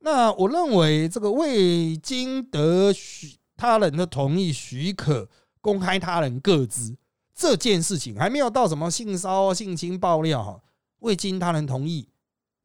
[0.00, 5.28] 那我认为这个未经得许他人的同意许可
[5.60, 6.96] 公开他人个资
[7.34, 10.62] 这件事情，还没有到什么性骚性侵爆料哈，
[11.00, 12.08] 未经他人同意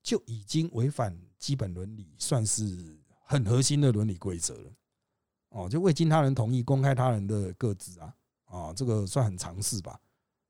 [0.01, 4.71] 就已经违反基本伦理，算是很核心的伦理规则了。
[5.52, 8.14] 哦，就未经他人同意公开他人的个资啊，
[8.46, 10.00] 啊，这个算很常识吧？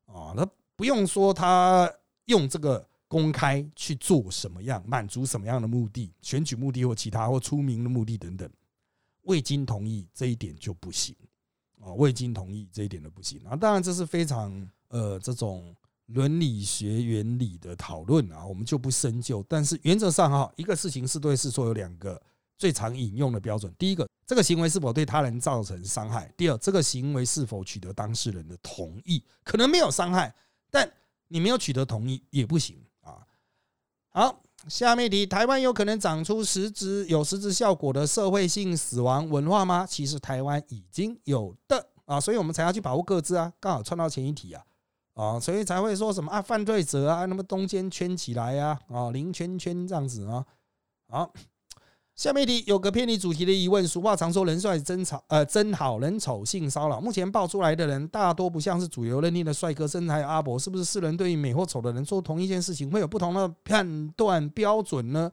[0.06, 1.92] 啊，那不用说他
[2.26, 8.48] 用这个公开去做什么样，满足什么样的目的，选举目的或其他或出名的目的等等，
[9.24, 11.16] 未经同意这一点就不行
[11.80, 13.56] 啊，未经同意这一点都不行啊。
[13.56, 19.44] 当然这是非常呃这种伦理学原理的讨论啊，我们就不深究。
[19.50, 22.22] 但是原则上哈，一个事情是对是错有两个。
[22.58, 29.22] 最常引用的标准，第一个，这个行为是否对他人造成伤害；第二，这个行为是否取得当事人的同意。
[29.44, 30.34] 可能没有伤害，
[30.70, 30.89] 但
[31.28, 33.28] 你没有取得同意也不行啊。
[34.08, 39.86] 好，下面一题：台湾有可能长出实质有实质效果的社会性死亡文化吗？
[39.86, 43.52] 其实台湾已经有的啊，所以我们才要去保护各自啊。
[43.60, 44.63] 刚好串到前一题啊
[45.13, 50.46] 啊，所以才会说什么啊，犯罪者啊，那么中间圈起来呀啊，零圈圈这样子啊，
[51.10, 51.34] 好。
[52.15, 53.88] 下面一题有个偏离主题的疑问。
[53.88, 57.02] 俗话常说“人帅真吵”，呃，真好人丑性骚扰。
[57.02, 65.32] 目前爆出来的人大多不像是主流认定的帅哥身材阿伯，是不是世人对于美或丑的人做同一件事情会有不同的判断标准呢？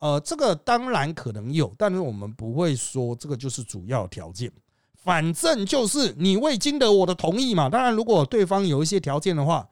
[0.00, 4.52] 呃，这个当然可能有，但是我们不会说这个就是主要条件。
[4.94, 7.70] 反正就是你未经得我的同意嘛。
[7.70, 9.66] 当然，如果对方有一些条件的话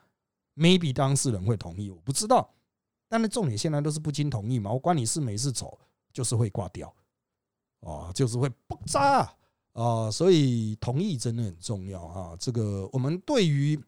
[0.57, 2.49] ，maybe 当事人会同意，我不知道。
[3.09, 5.79] 但是重点现在都是不经同意嘛，我管你是美是丑，
[6.17, 6.91] 就是会挂掉，
[7.81, 9.31] 哦，就是会爆炸
[9.75, 10.11] 啊！
[10.11, 12.35] 所以同意真的很重要啊。
[12.41, 13.79] 这个我们对于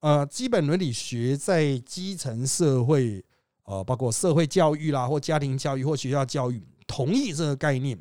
[0.00, 3.24] 呃基本伦理学在基层社会，
[3.62, 7.98] 呃，包括社会教育啦，或家庭教育或学校教育，同意这个概念，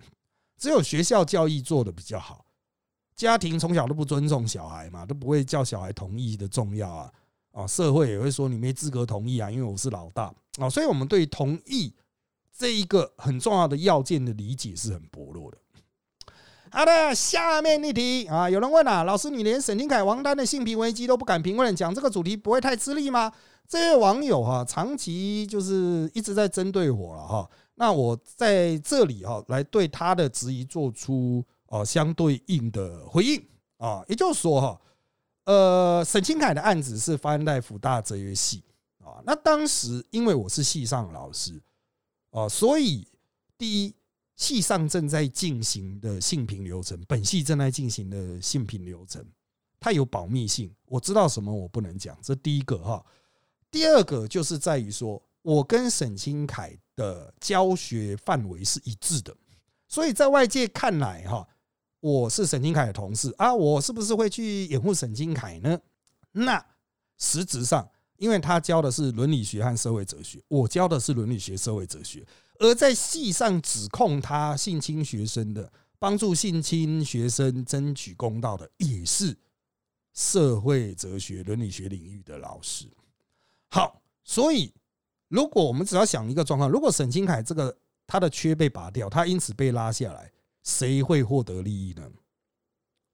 [0.57, 2.45] 只有学校教育做的比较好。
[3.15, 7.13] 家庭从小都不尊重小孩嘛，都不会叫小孩同意的重要啊。
[7.53, 11.93] 啊，社会也会说你没资格同意啊，因为我是老大啊，所以我们对同意
[12.59, 15.57] 这一个很重要的要件的理解是很薄弱的。
[16.69, 23.31] 好的，下面一题啊，有人问啊，老师，你连沈清凯、王丹的性平危机都不敢评论，讲这个主题不会太吃力吗？
[23.65, 33.41] 这位网友哈，长期就是一直在针对我了哈，那我在这里哈，来对他的质疑做出呃相对应的回应
[33.77, 34.77] 啊，也就是说哈。
[35.45, 38.61] 呃，沈清凯的案子是发生在福大哲学系
[38.99, 39.17] 啊。
[39.25, 41.59] 那当时因为我是系上老师
[42.31, 43.07] 啊，所以
[43.57, 43.95] 第一，
[44.35, 49.25] 系上正在进行的性评流程，本系正在进行的性评流程，
[49.79, 53.05] 它有保密性，我知道什么我不能讲，这第一个哈。
[53.71, 59.35] 第二个就是在于说，我跟沈清凯的教学范围是一致的，
[59.87, 61.47] 所以在外界看来哈。
[62.01, 65.77] 我是沈清凯的同事啊，我是不是会去掩护沈清凯呢？
[66.31, 66.65] 那
[67.17, 67.85] 实质上，
[68.19, 72.23] 因为他教的是伦理学和社会哲学，我教的是伦理学、社会哲学，
[72.59, 79.35] 而在系上指控他性侵学生的、帮助性侵学生争取公道的，也是
[80.13, 82.85] 社会哲学、伦理学领域的老师。
[83.71, 84.71] 好，所以
[85.29, 90.31] 如果我们只要想一个状况，如果沈清凯这个他的缺被拔掉，他因此被拉下来。
[90.61, 92.11] 谁会获得利益呢？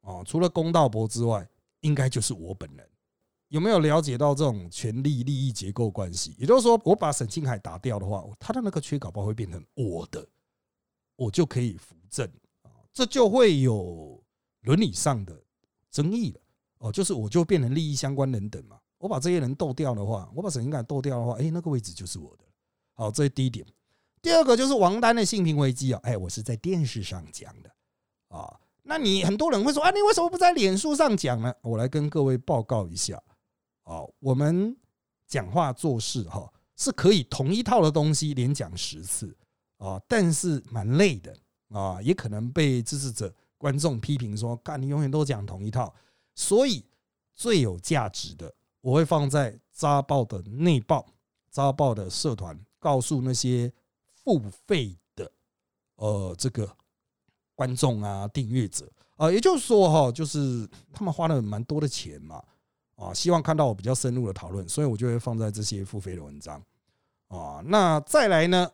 [0.02, 1.48] 哦，除了公道伯之外，
[1.82, 2.90] 应该就是我本人。
[3.50, 6.36] 有没有了解到这种权力利益结构关系？
[6.38, 10.28] 也就是说，我把沈庆海打掉的话，他的那个缺稿包会变成我的，
[11.16, 12.28] 我就可以扶正
[12.64, 14.22] 啊，这就会有
[14.62, 15.40] 伦理上的
[15.92, 16.42] 争议了。
[16.80, 18.78] 哦，就是我就变成利益相关人等嘛。
[18.98, 22.44] 我把这些人斗掉的话，我把沈清凯斗掉的话，哎，那个位置就是我的。
[22.94, 23.66] 好，这是第一点。
[24.22, 27.70] 第二个就是王丹的性平危机啊，哎，我是在电视上讲的
[28.30, 28.60] 啊。
[28.84, 31.54] 那你很多人会说啊，你为什么不在脸书上讲呢？
[31.62, 33.22] 我来跟各位报告一下
[33.86, 34.78] 哦，我们
[35.26, 39.36] 讲话做事哈是可以同一套的东西连讲十次
[39.78, 41.36] 啊，但是蛮累的
[41.70, 45.92] 啊，也可能被支持者、观众批评说，干你永远都讲同一套。
[46.36, 46.86] 所以
[47.34, 51.08] 最有价值的，我会放在扎报的内报、
[51.50, 53.74] 扎报的社团，告诉那些。
[54.26, 55.32] 付费的
[55.98, 56.68] 呃，这个
[57.54, 62.44] 观众啊，订阅者啊，也就是说哈，就是他们花了蛮多的钱嘛，
[62.96, 66.62] 啊，希望看到我比较深入的讨论，所以我就会放在这些付费的文章
[67.28, 67.62] 啊。
[67.66, 68.70] 那再来呢，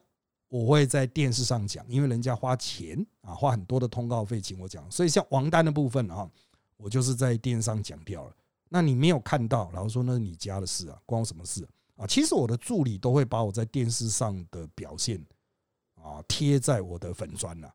[0.48, 6.30] 我会在电视上讲，因为人家花钱啊，花很多的通告费请我讲，所以像王丹的部分啊，
[6.78, 8.36] 我就是在电视上讲掉了。
[8.70, 12.08] 那你没有看到，然后说那是你家的事啊，关我什么事啊？
[12.08, 15.24] 其实我的助理都会把我在电视上的表现。
[16.04, 17.72] 啊，贴在我的粉砖了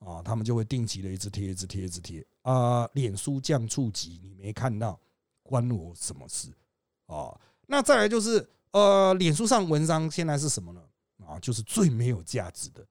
[0.00, 2.86] 啊，他们就会定期的一直贴，一直贴，一直贴啊。
[2.92, 5.00] 脸书降触及，你没看到，
[5.50, 6.48] 关我什么事
[7.06, 7.36] 啊？
[7.66, 10.80] 那再来就是呃，脸书上文章现在是什么呢？
[11.26, 12.86] 啊，就是最没有价值的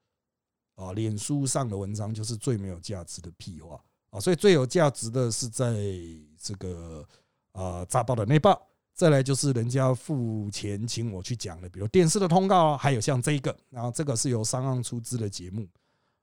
[0.75, 5.73] 啊，脸书上的文章就是最没有价值的屁话啊，所以最有价值的是在
[6.37, 7.07] 这个
[7.53, 8.61] 啊，炸爆的那报。
[8.93, 15.65] 再来就是人家付钱请我去讲的，比如电视的通告啊，还有像这个，然后这个是由商岸出资的节目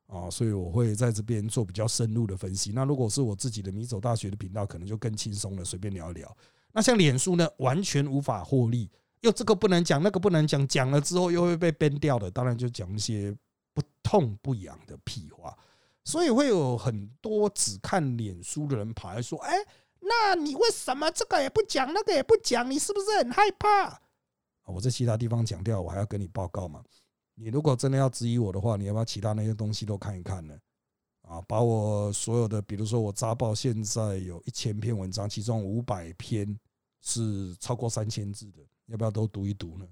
[0.07, 2.73] 啊，所以我会在这边做比较深入的分析。
[2.73, 6.37] 那如果是我自己的米走大学的频道，可能就更轻松了，随便聊一聊。
[6.73, 8.91] 那像脸书呢，完全无法获利，
[9.21, 13.37] 又这个不能讲，那个不能讲，讲了之后又会被编掉的，当然就讲一些
[13.75, 15.57] 不痛不痒的屁话，
[16.05, 19.55] 所以会有很多只看脸书的人跑来说，哎。
[20.09, 22.71] 那你为什么这个也不讲，那个也不讲？
[22.71, 24.01] 你是不是很害怕？
[24.67, 26.81] 我在其他地方讲掉，我还要跟你报告吗？
[27.37, 30.59] 你如果真的要质疑我的话，你要不要其他那些东西都看一看呢？
[31.23, 36.59] 啊，把我所有的，比如说我扎报现在有一千篇文章，其中五百篇
[37.03, 39.87] 是超过三千字的，要不要都读一读呢？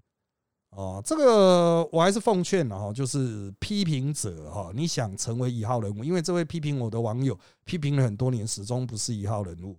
[0.71, 9.77] 啊，这个我还是奉劝了哈，就是批评者哈，你想成为一号人物，因为这位批评我的网友批评了很多年，始终不是一号人物。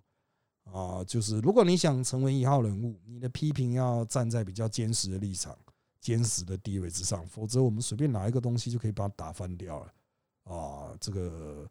[0.71, 5.55] 啊，就是如果你想成为一号人物，你的批评要站在比较坚实的立场、
[6.05, 9.87] 坚实的地位之上，否则我们随便拿一个东西就可以把它打翻掉了。
[10.43, 11.67] 啊，这个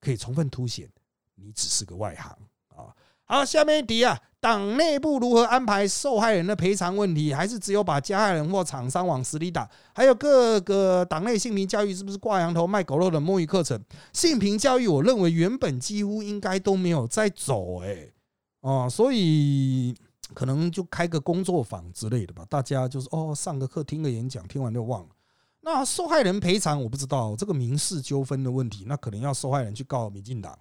[0.00, 0.88] 可以充分凸显
[1.34, 2.30] 你只是个外行
[2.68, 2.94] 啊。
[3.24, 7.34] 好，下面一题啊，党内部如何安排受害人的赔偿问题？
[7.34, 9.68] 还是只有把加害人或厂商往死里打？
[9.92, 13.82] 还有各个党内性平教育是不是挂羊头卖狗肉的摸鱼课程？
[14.12, 18.12] 性平教育，我认为原本几乎应该都没有在走，哎，
[18.60, 19.92] 啊，所以。
[20.32, 25.08] 可能就开个工作坊之类的吧，大家就是哦，上个课听个演讲，听完就忘了。
[25.60, 30.58] 那受害人赔偿我不知道，这个民事纠纷的问题，那可能要受害人去告民进党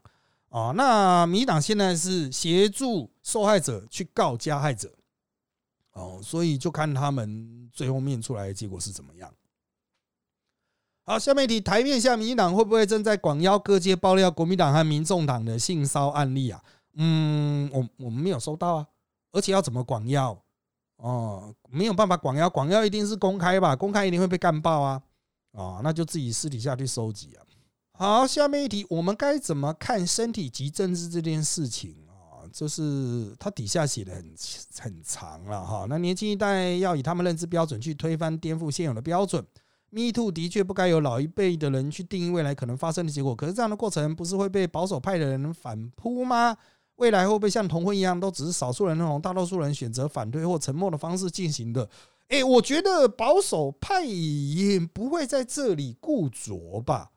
[0.50, 0.72] 啊。
[0.72, 4.94] 那民党现在是协助受害者去告加害者
[5.92, 9.30] 哦，所以就看他们最后面出来的结果是怎么样。
[11.06, 16.64] 好，下面题，台面下民进党会不会正在广邀各界爆料国民党和民众党的性骚案例啊？
[16.94, 18.88] 嗯，我我们没有收到啊。
[19.34, 20.42] 而且要怎么广邀？
[20.96, 23.76] 哦，没有办法广邀，广邀一定是公开吧？
[23.76, 25.02] 公开一定会被干爆啊！
[25.52, 27.44] 啊，那就自己私底下去收集啊。
[27.96, 32.48] 好，下面一题，我们该怎么看身体及政治这件事情啊？
[32.54, 34.34] 就是他底下写的很
[34.80, 35.86] 很长了哈。
[35.90, 39.46] 那年轻一代要以他们认知标准去推翻、颠覆现有的标准。
[39.90, 43.36] Me Too 的确不该由老一辈的人去定义未来可能发生的结果。
[43.36, 46.58] 可是这样的过程不是会被保守派的人反扑吗？
[47.04, 51.90] 未来会不会像同婚一样，都只是少数人那种，大多数人选择反对或沉默的方式进行的？
[52.30, 57.12] 哎，我觉得保守派也不会在这里固着吧？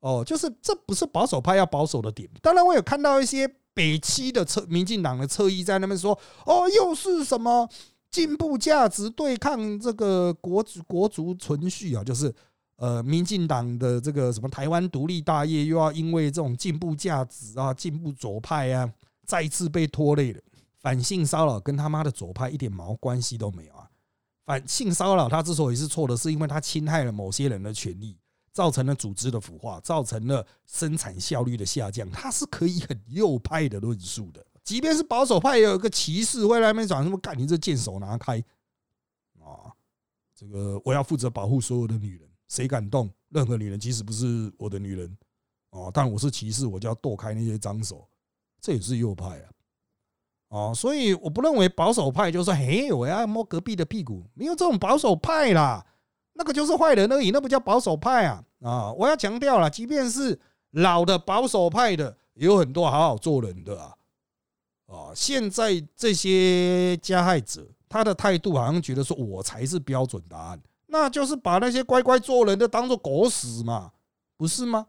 [0.00, 2.28] 哦，就是这不是保守派要保守的点。
[2.42, 6.12] 当然，我有看到一些北七的侧民进党的侧翼在那边说
[6.44, 7.66] ：“哦，又是什么
[8.10, 12.30] 进步价值对抗这个国国族存续啊？”就是
[12.76, 18.90] 呃，民进党的这个什么台湾独立大业，又要因为这种进步价值啊，进步左派啊。
[19.30, 20.42] 再次被拖累了，
[20.80, 23.88] 反性骚扰跟他妈的左派一点毛关系都没有啊！
[24.44, 28.18] 反性骚扰他之所以是错的，是因为他侵害了某些人的权利，
[28.50, 32.10] 造成了组织的腐化，造成了生产效率的下降。
[32.10, 38.42] 他是可以很右派的论述的，即便是保守派也有一个歧视，会来那边讲什么“干你这贱手拿开”
[39.38, 39.70] 啊！
[40.34, 45.16] 这个我要负责保护所有的女人，谁敢动任何女人，即使不是我的女人
[45.70, 48.04] 哦，但我是歧视，我就要剁开那些脏手。
[48.60, 49.46] 这也是右派啊，
[50.48, 55.84] 哦，所以我不认为保守派就说，嘿，我要摸隔壁的屁股，没有这种保守派啦，
[56.34, 58.92] 那个就是坏人而已，那不叫保守派啊啊！
[58.92, 60.38] 我要强调了，即便是
[60.72, 63.94] 老的保守派的，也有很多好好做人的啊
[64.86, 65.12] 啊！
[65.14, 73.92] 现在这些加害者，他的态度好像觉得说我才是标准答案，那就是把那些乖乖做人的当做狗屎嘛，
[74.36, 74.86] 不是吗？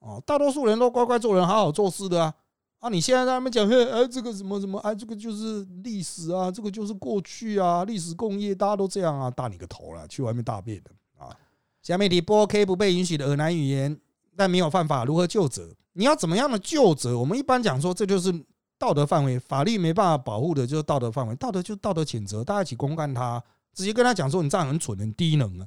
[0.00, 2.34] 哦，大多数人都乖乖做人，好好做事的啊。
[2.78, 2.88] 啊！
[2.88, 11.34] 你现在在那边讲，嘿，哎，这个什么什么，哎，这个就是历史啊，这个就是过去啊，历史工业大家都这样啊，大你个头了，去外面大便的啊！
[11.82, 13.98] 下面题不 OK，不被允许的俄南语言，
[14.36, 15.74] 但没有犯法，如何就责？
[15.94, 17.18] 你要怎么样的就责？
[17.18, 18.30] 我们一般讲说，这就是
[18.78, 25.66] 道德范围，法律没办法保护的，就是道德范围，道德就道德谴责，大家一起公干他，直接跟他讲说，你这样很蠢，很低能啊，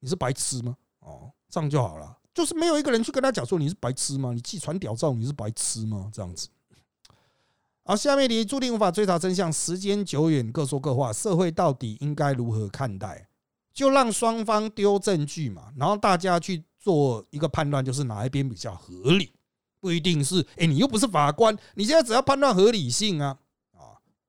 [0.00, 0.76] 你是白痴吗？
[1.00, 2.16] 哦，这样就好了。
[2.36, 4.32] 就是没有一个人去跟他讲说你是白痴吗？
[4.34, 6.10] 你寄传屌照你是白痴吗？
[6.12, 6.48] 这样子。
[7.82, 13.26] 好，下面你注定无法追查真相，时间久远各说各话，社会到底应该如何看待？
[13.72, 19.32] 就让双方丢证据嘛，然后大家去做一个判断，就是哪一边比较合理，
[19.80, 23.38] 不一定是哎，你又不是法官，你现在只要判断合理性啊。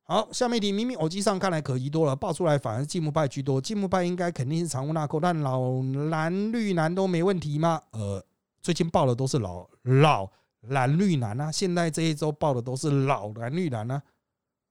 [0.09, 3.59] 好，下面一题，明明耳机上看来可疑多了，爆出来反而进步派居多。
[3.59, 7.81] 进步派应该肯定是藏污纳垢，但老蓝绿蓝都没问题吗？
[7.91, 8.23] 呃，
[8.61, 10.25] 最近爆的都是老老
[10.61, 14.01] 蓝绿蓝啊，现在这一周爆的都是老蓝绿蓝啊。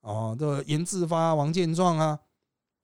[0.01, 2.19] 哦，这严志发、王建壮啊，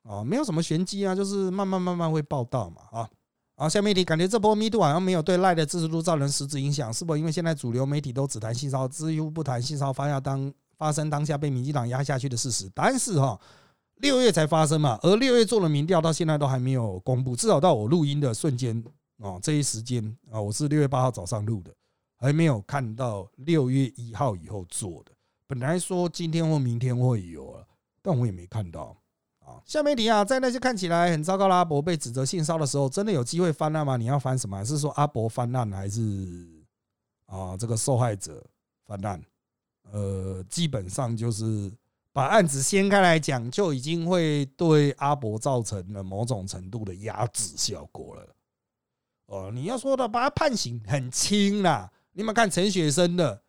[0.04, 2.84] 哦，没有什么玄机啊，就是慢慢慢慢会报道嘛。
[2.92, 3.10] 啊，
[3.56, 10.54] 好，下面一题，感觉这波密度好像没有对赖的支持度造成实质影响，是否因为现在主流媒体都只谈性骚扰，只乎不谈性骚扰，发要当？
[10.84, 13.40] 发生当下被民进党压下去的事实，答案是哈，
[14.02, 18.84] 六月才发生嘛，而六月做了民调，到现在都还没有公布，至少到我录音的瞬间
[19.20, 21.74] 哦，这一时间啊，我是六月八号早上录的，
[22.18, 25.14] 还没有看到六月一号以后做的。
[25.48, 27.64] 本来说今天或明天会有啊，
[28.02, 28.98] 但我也没看到
[29.40, 29.64] 啊。
[29.64, 33.96] 下面题啊，在那些看起来很糟糕的阿伯被指责性骚的时候，真的有机会翻案吗？
[33.96, 34.62] 你要翻什么？
[34.66, 36.66] 是说阿伯翻案，还是
[37.28, 38.46] 啊这个受害者
[38.86, 39.24] 翻案？
[39.92, 41.72] 呃，基本上就是
[42.12, 48.36] 把案子掀开来讲，就已经会对阿伯造成了某种程度的压制效果了。
[49.28, 53.44] 哦，你要说的把他判刑很轻啦，你们看陈雪生的，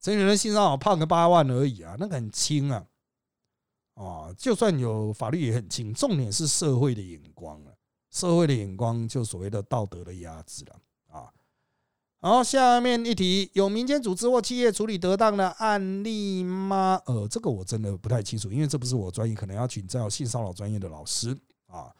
[0.00, 2.86] 陈雪生性骚扰判个八万而已啊，那个很轻啊。
[3.94, 7.74] 哦，就算有法律也很轻，重点是社会的眼光了，
[8.10, 10.80] 社会的眼光就所谓的道德的压制了。
[12.20, 17.00] 然后下面一题，有民间组织或企业处理得当的案例吗？
[17.06, 21.36] 呃，这个我真的不太清楚，因为这不是我专业，可能要请教性骚扰专业的老师
[21.68, 21.92] 啊。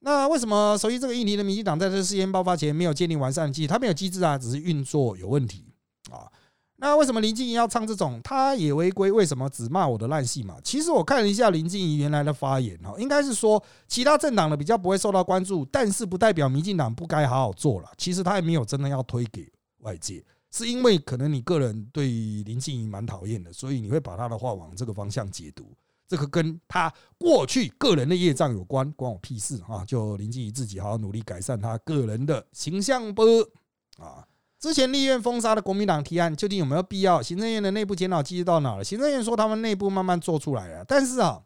[0.00, 3.68] 那为什么熟悉这个议题的民进党在这事件爆发前没有建立完善的机制？
[3.68, 5.64] 他没有机制啊，只是运作有问题
[6.10, 6.30] 啊。
[6.78, 8.20] 那为什么林静怡要唱这种？
[8.22, 10.56] 他也违规，为什么只骂我的烂戏嘛？
[10.62, 17.90] 其实我看了一下林静怡原来的发言哈，应该是说其他政党的比较不会受到关注，但是不代表民进党不该好好做了。
[17.96, 22.08] 其实他也没有真的要推给外界，是因为可能你个人对
[22.44, 25.74] 林静怡蛮讨厌的，所以你会把他的话往这个方向解读。
[26.06, 29.84] 这个跟他过去个人的业障有关，关我屁事啊！
[29.84, 33.22] 就林静怡自己好好努力改善他个人的形象不
[33.98, 34.24] 啊。
[34.58, 37.20] 之前立院封杀的国民党提案，究竟有没有必要？
[37.20, 38.82] 行政院的内部检讨机制到哪了？
[38.82, 41.42] 行政院说他们内部慢慢做出来了，但是啊，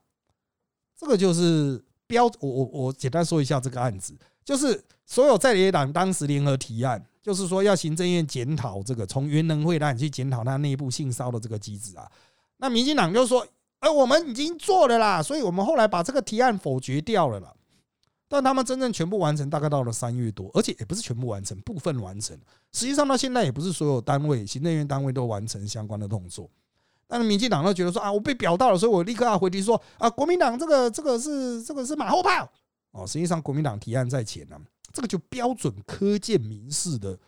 [0.97, 12.09] 这个就是标我我我简单说一下这个案子，就是所有在野党当时联合提案，就是说要行政院检讨这个从原能会案去检讨他内部性骚的这个机制啊。
[12.59, 13.45] 那民进党就说，
[13.81, 17.53] 哎，我们已经做了啦，所以我们后来把这个提案否决掉了啦。
[18.33, 22.39] 但他们真正全部完成，大概到了三月多，而且也不是全部完成，部分完成。
[22.71, 26.49] 实际上到现在也不是所有单位、行政院单位都完成相关的动作。
[27.09, 32.49] 但是民进党都觉得说啊，我被表到了，所以我立刻要回题说啊，国民党这个这个是这个是马后炮
[32.93, 33.05] 哦。
[33.05, 34.57] 实际上国民党提案在前呢，
[34.93, 37.19] 这个就标准柯建民式的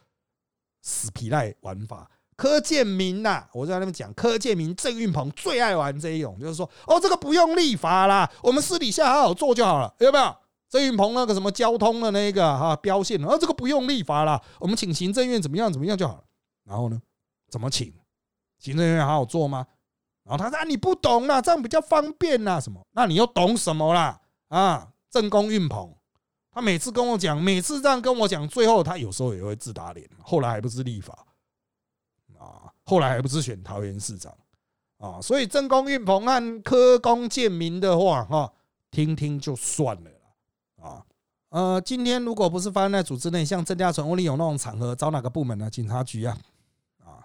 [0.83, 2.09] 死皮赖玩法。
[2.37, 10.37] 柯建民呐，我在那边讲，柯建民、郑运鹏最爱玩这一种，就是说哦，这个不用立法啦，我们私底下好好做就好了，有没有？
[10.73, 16.25] 郑云鹏那个什么交通的那个哈标线，啊这个不用立法了，我们请行政院怎么样怎么样就好了。
[16.65, 16.99] 然后呢，
[17.51, 17.93] 怎么请？
[18.59, 19.67] 行政院好好做吗？
[20.25, 22.81] 然后他说啊你不懂啦，这样比较方便啦，什么？
[22.93, 24.19] 那你又懂什么啦？
[24.49, 25.95] 啊，正宫运鹏，
[26.51, 30.09] 他每次跟我讲，每次这样跟我讲，最后他有时候也会自打脸。
[30.23, 31.27] 后来还不是立法
[32.39, 34.35] 啊，后来还不是选桃园市长
[34.97, 38.51] 啊，所以郑公运鹏和科公建民的话哈，
[38.91, 40.11] 听听就算了。
[41.53, 45.69] 呃，今天如果不是发生在组织内，像郑家纯、欧丽勇那种场合，找哪个部门呢？
[45.69, 46.35] 警察局啊，
[47.05, 47.21] 啊，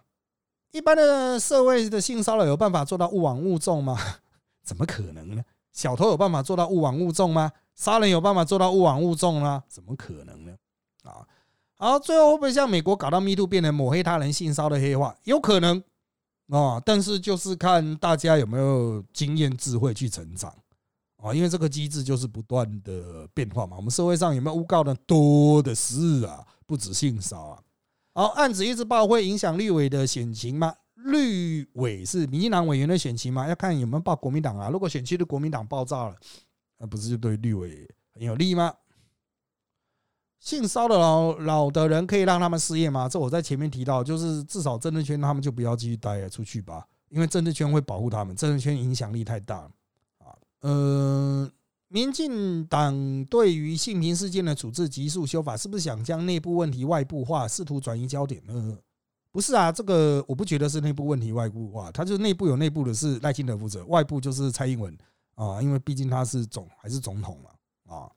[0.72, 3.98] 一般的社会的性骚扰有办法做到勿往勿纵吗？
[4.66, 5.42] 怎么可能呢？
[5.72, 7.50] 小偷有办法做到勿往勿纵吗？
[7.74, 9.64] 杀人有办法做到勿往勿纵吗？
[9.70, 10.54] 怎么可能呢？
[11.04, 11.26] 啊，
[11.78, 15.16] 好，最后会不会像美国搞到 Me Too 变成抹黑他人性骚的黑化？
[15.24, 15.82] 有可能
[16.50, 20.54] 啊，但是就是看大家有没有经验智慧去成长。
[21.18, 23.76] 啊，因为这个机制就是不断的变化嘛。
[23.76, 27.64] 我们社会上有没有诬告的多的是啊，不止性骚啊。
[28.14, 30.74] 好，案子一直报会影响绿委的选情吗？
[30.96, 33.48] 绿委是民进党委员的选情吗？
[33.48, 34.70] 要看有没有报国民党啊。
[34.70, 36.16] 如果选区的国民党爆炸了，
[36.80, 38.74] 那不是就对绿委很有利吗？
[40.40, 43.10] 性骚的老老的人可以让他们失业吗？
[43.10, 46.86] 这我在前面提到，就是至少政治圈他们就不要继续待了，出去吧。
[47.10, 49.70] 因为政治圈会保护他们，政治圈影响力太大。
[50.62, 51.52] 呃，
[51.88, 58.78] 民进党对于性平事件的处置急速修法，是不是想将内部问题外部化，试图转移焦点呢？
[59.32, 64.98] 不是啊，这个我不觉得是内部问题外部化，他就内部有内部的是赖清德负责，外部就是蔡英文
[65.36, 68.10] 啊，因为毕竟他是总还是总统嘛啊。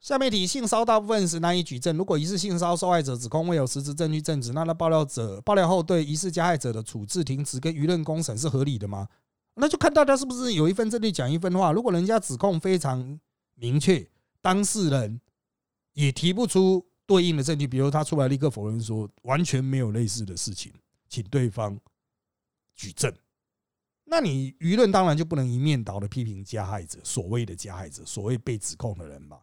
[0.00, 9.08] 下面提性骚大部分是难以举证，如果疑似性骚受害者指控未有实质证据证实，那那爆料者爆料后对疑似加害者的处置停止跟舆论公审是合理的吗？
[9.58, 11.72] 那就看大家是不是有一份证据讲一份话。
[11.72, 13.18] 如果人家指控非常
[13.54, 14.06] 明确，
[14.40, 15.20] 当事人
[15.94, 20.72] 也提不出对应的证据，比如他出来立刻否认说完全没有类似的事情，
[21.08, 21.78] 请对方
[22.74, 23.10] 举证，
[24.04, 29.40] 那你舆论当然就不能一面倒的批评加害者，所谓的加害者，所谓被指控的人吧？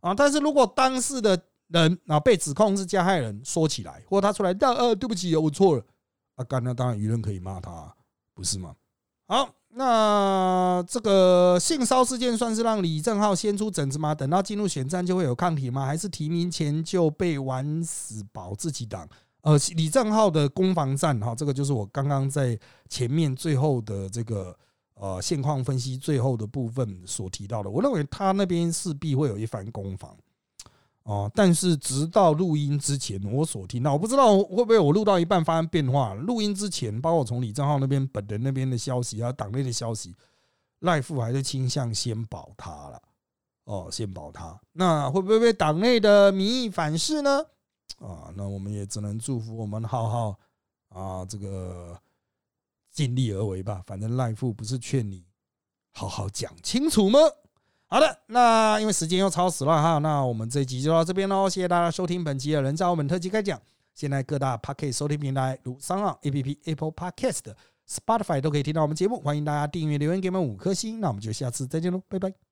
[0.00, 5.84] 啊，但是如果当事的人啊被指控是加害人，说起来，或他出来，呃，对不起，我错了，
[6.34, 7.96] 啊，那当然舆论可以骂他，
[8.34, 8.76] 不是吗？
[9.30, 14.14] 好，那这个性骚事件算是让李正浩先出疹子吗？
[14.14, 15.84] 等到进入选战就会有抗体吗？
[15.84, 19.06] 还是提名前就被玩死保自己党？
[19.42, 22.58] 呃，李正浩的攻防战哈，这个就是我刚刚在
[22.88, 24.56] 前面最后的这个
[24.94, 27.68] 呃现况分析最后的部分所提到的。
[27.68, 30.16] 我认为他那边势必会有一番攻防。
[31.08, 36.12] 哦，但是直到录音之前，我所听到，我不知道会不会我录到一半发生变化。
[36.12, 40.14] 录音之前，包括从李正浩那边本人那边的消息啊，党内的消息，
[40.80, 43.00] 赖富还是倾向先保他了。
[43.64, 47.42] 哦，先保他，那会不会被党内的民意反噬呢？
[48.00, 50.38] 啊，那我们也只能祝福我们浩浩
[50.90, 51.98] 啊，这个
[52.92, 53.82] 尽力而为吧。
[53.86, 55.24] 反正赖富不是劝你
[55.94, 57.18] 好好讲清楚吗？
[57.90, 63.58] 好的，那因为时间又超时了哈，那我们这一集就到这边喽，谢谢大家收听本期的人造文特辑开讲。
[63.94, 67.54] 现在各大 Podcast 收听平台如商岸 APP、Apple Podcast、
[67.88, 71.00] Spotify 都可以听到我们节目，欢迎大家订阅、留言给我们五颗星。
[71.00, 72.47] 那我们就下次再见喽，拜拜。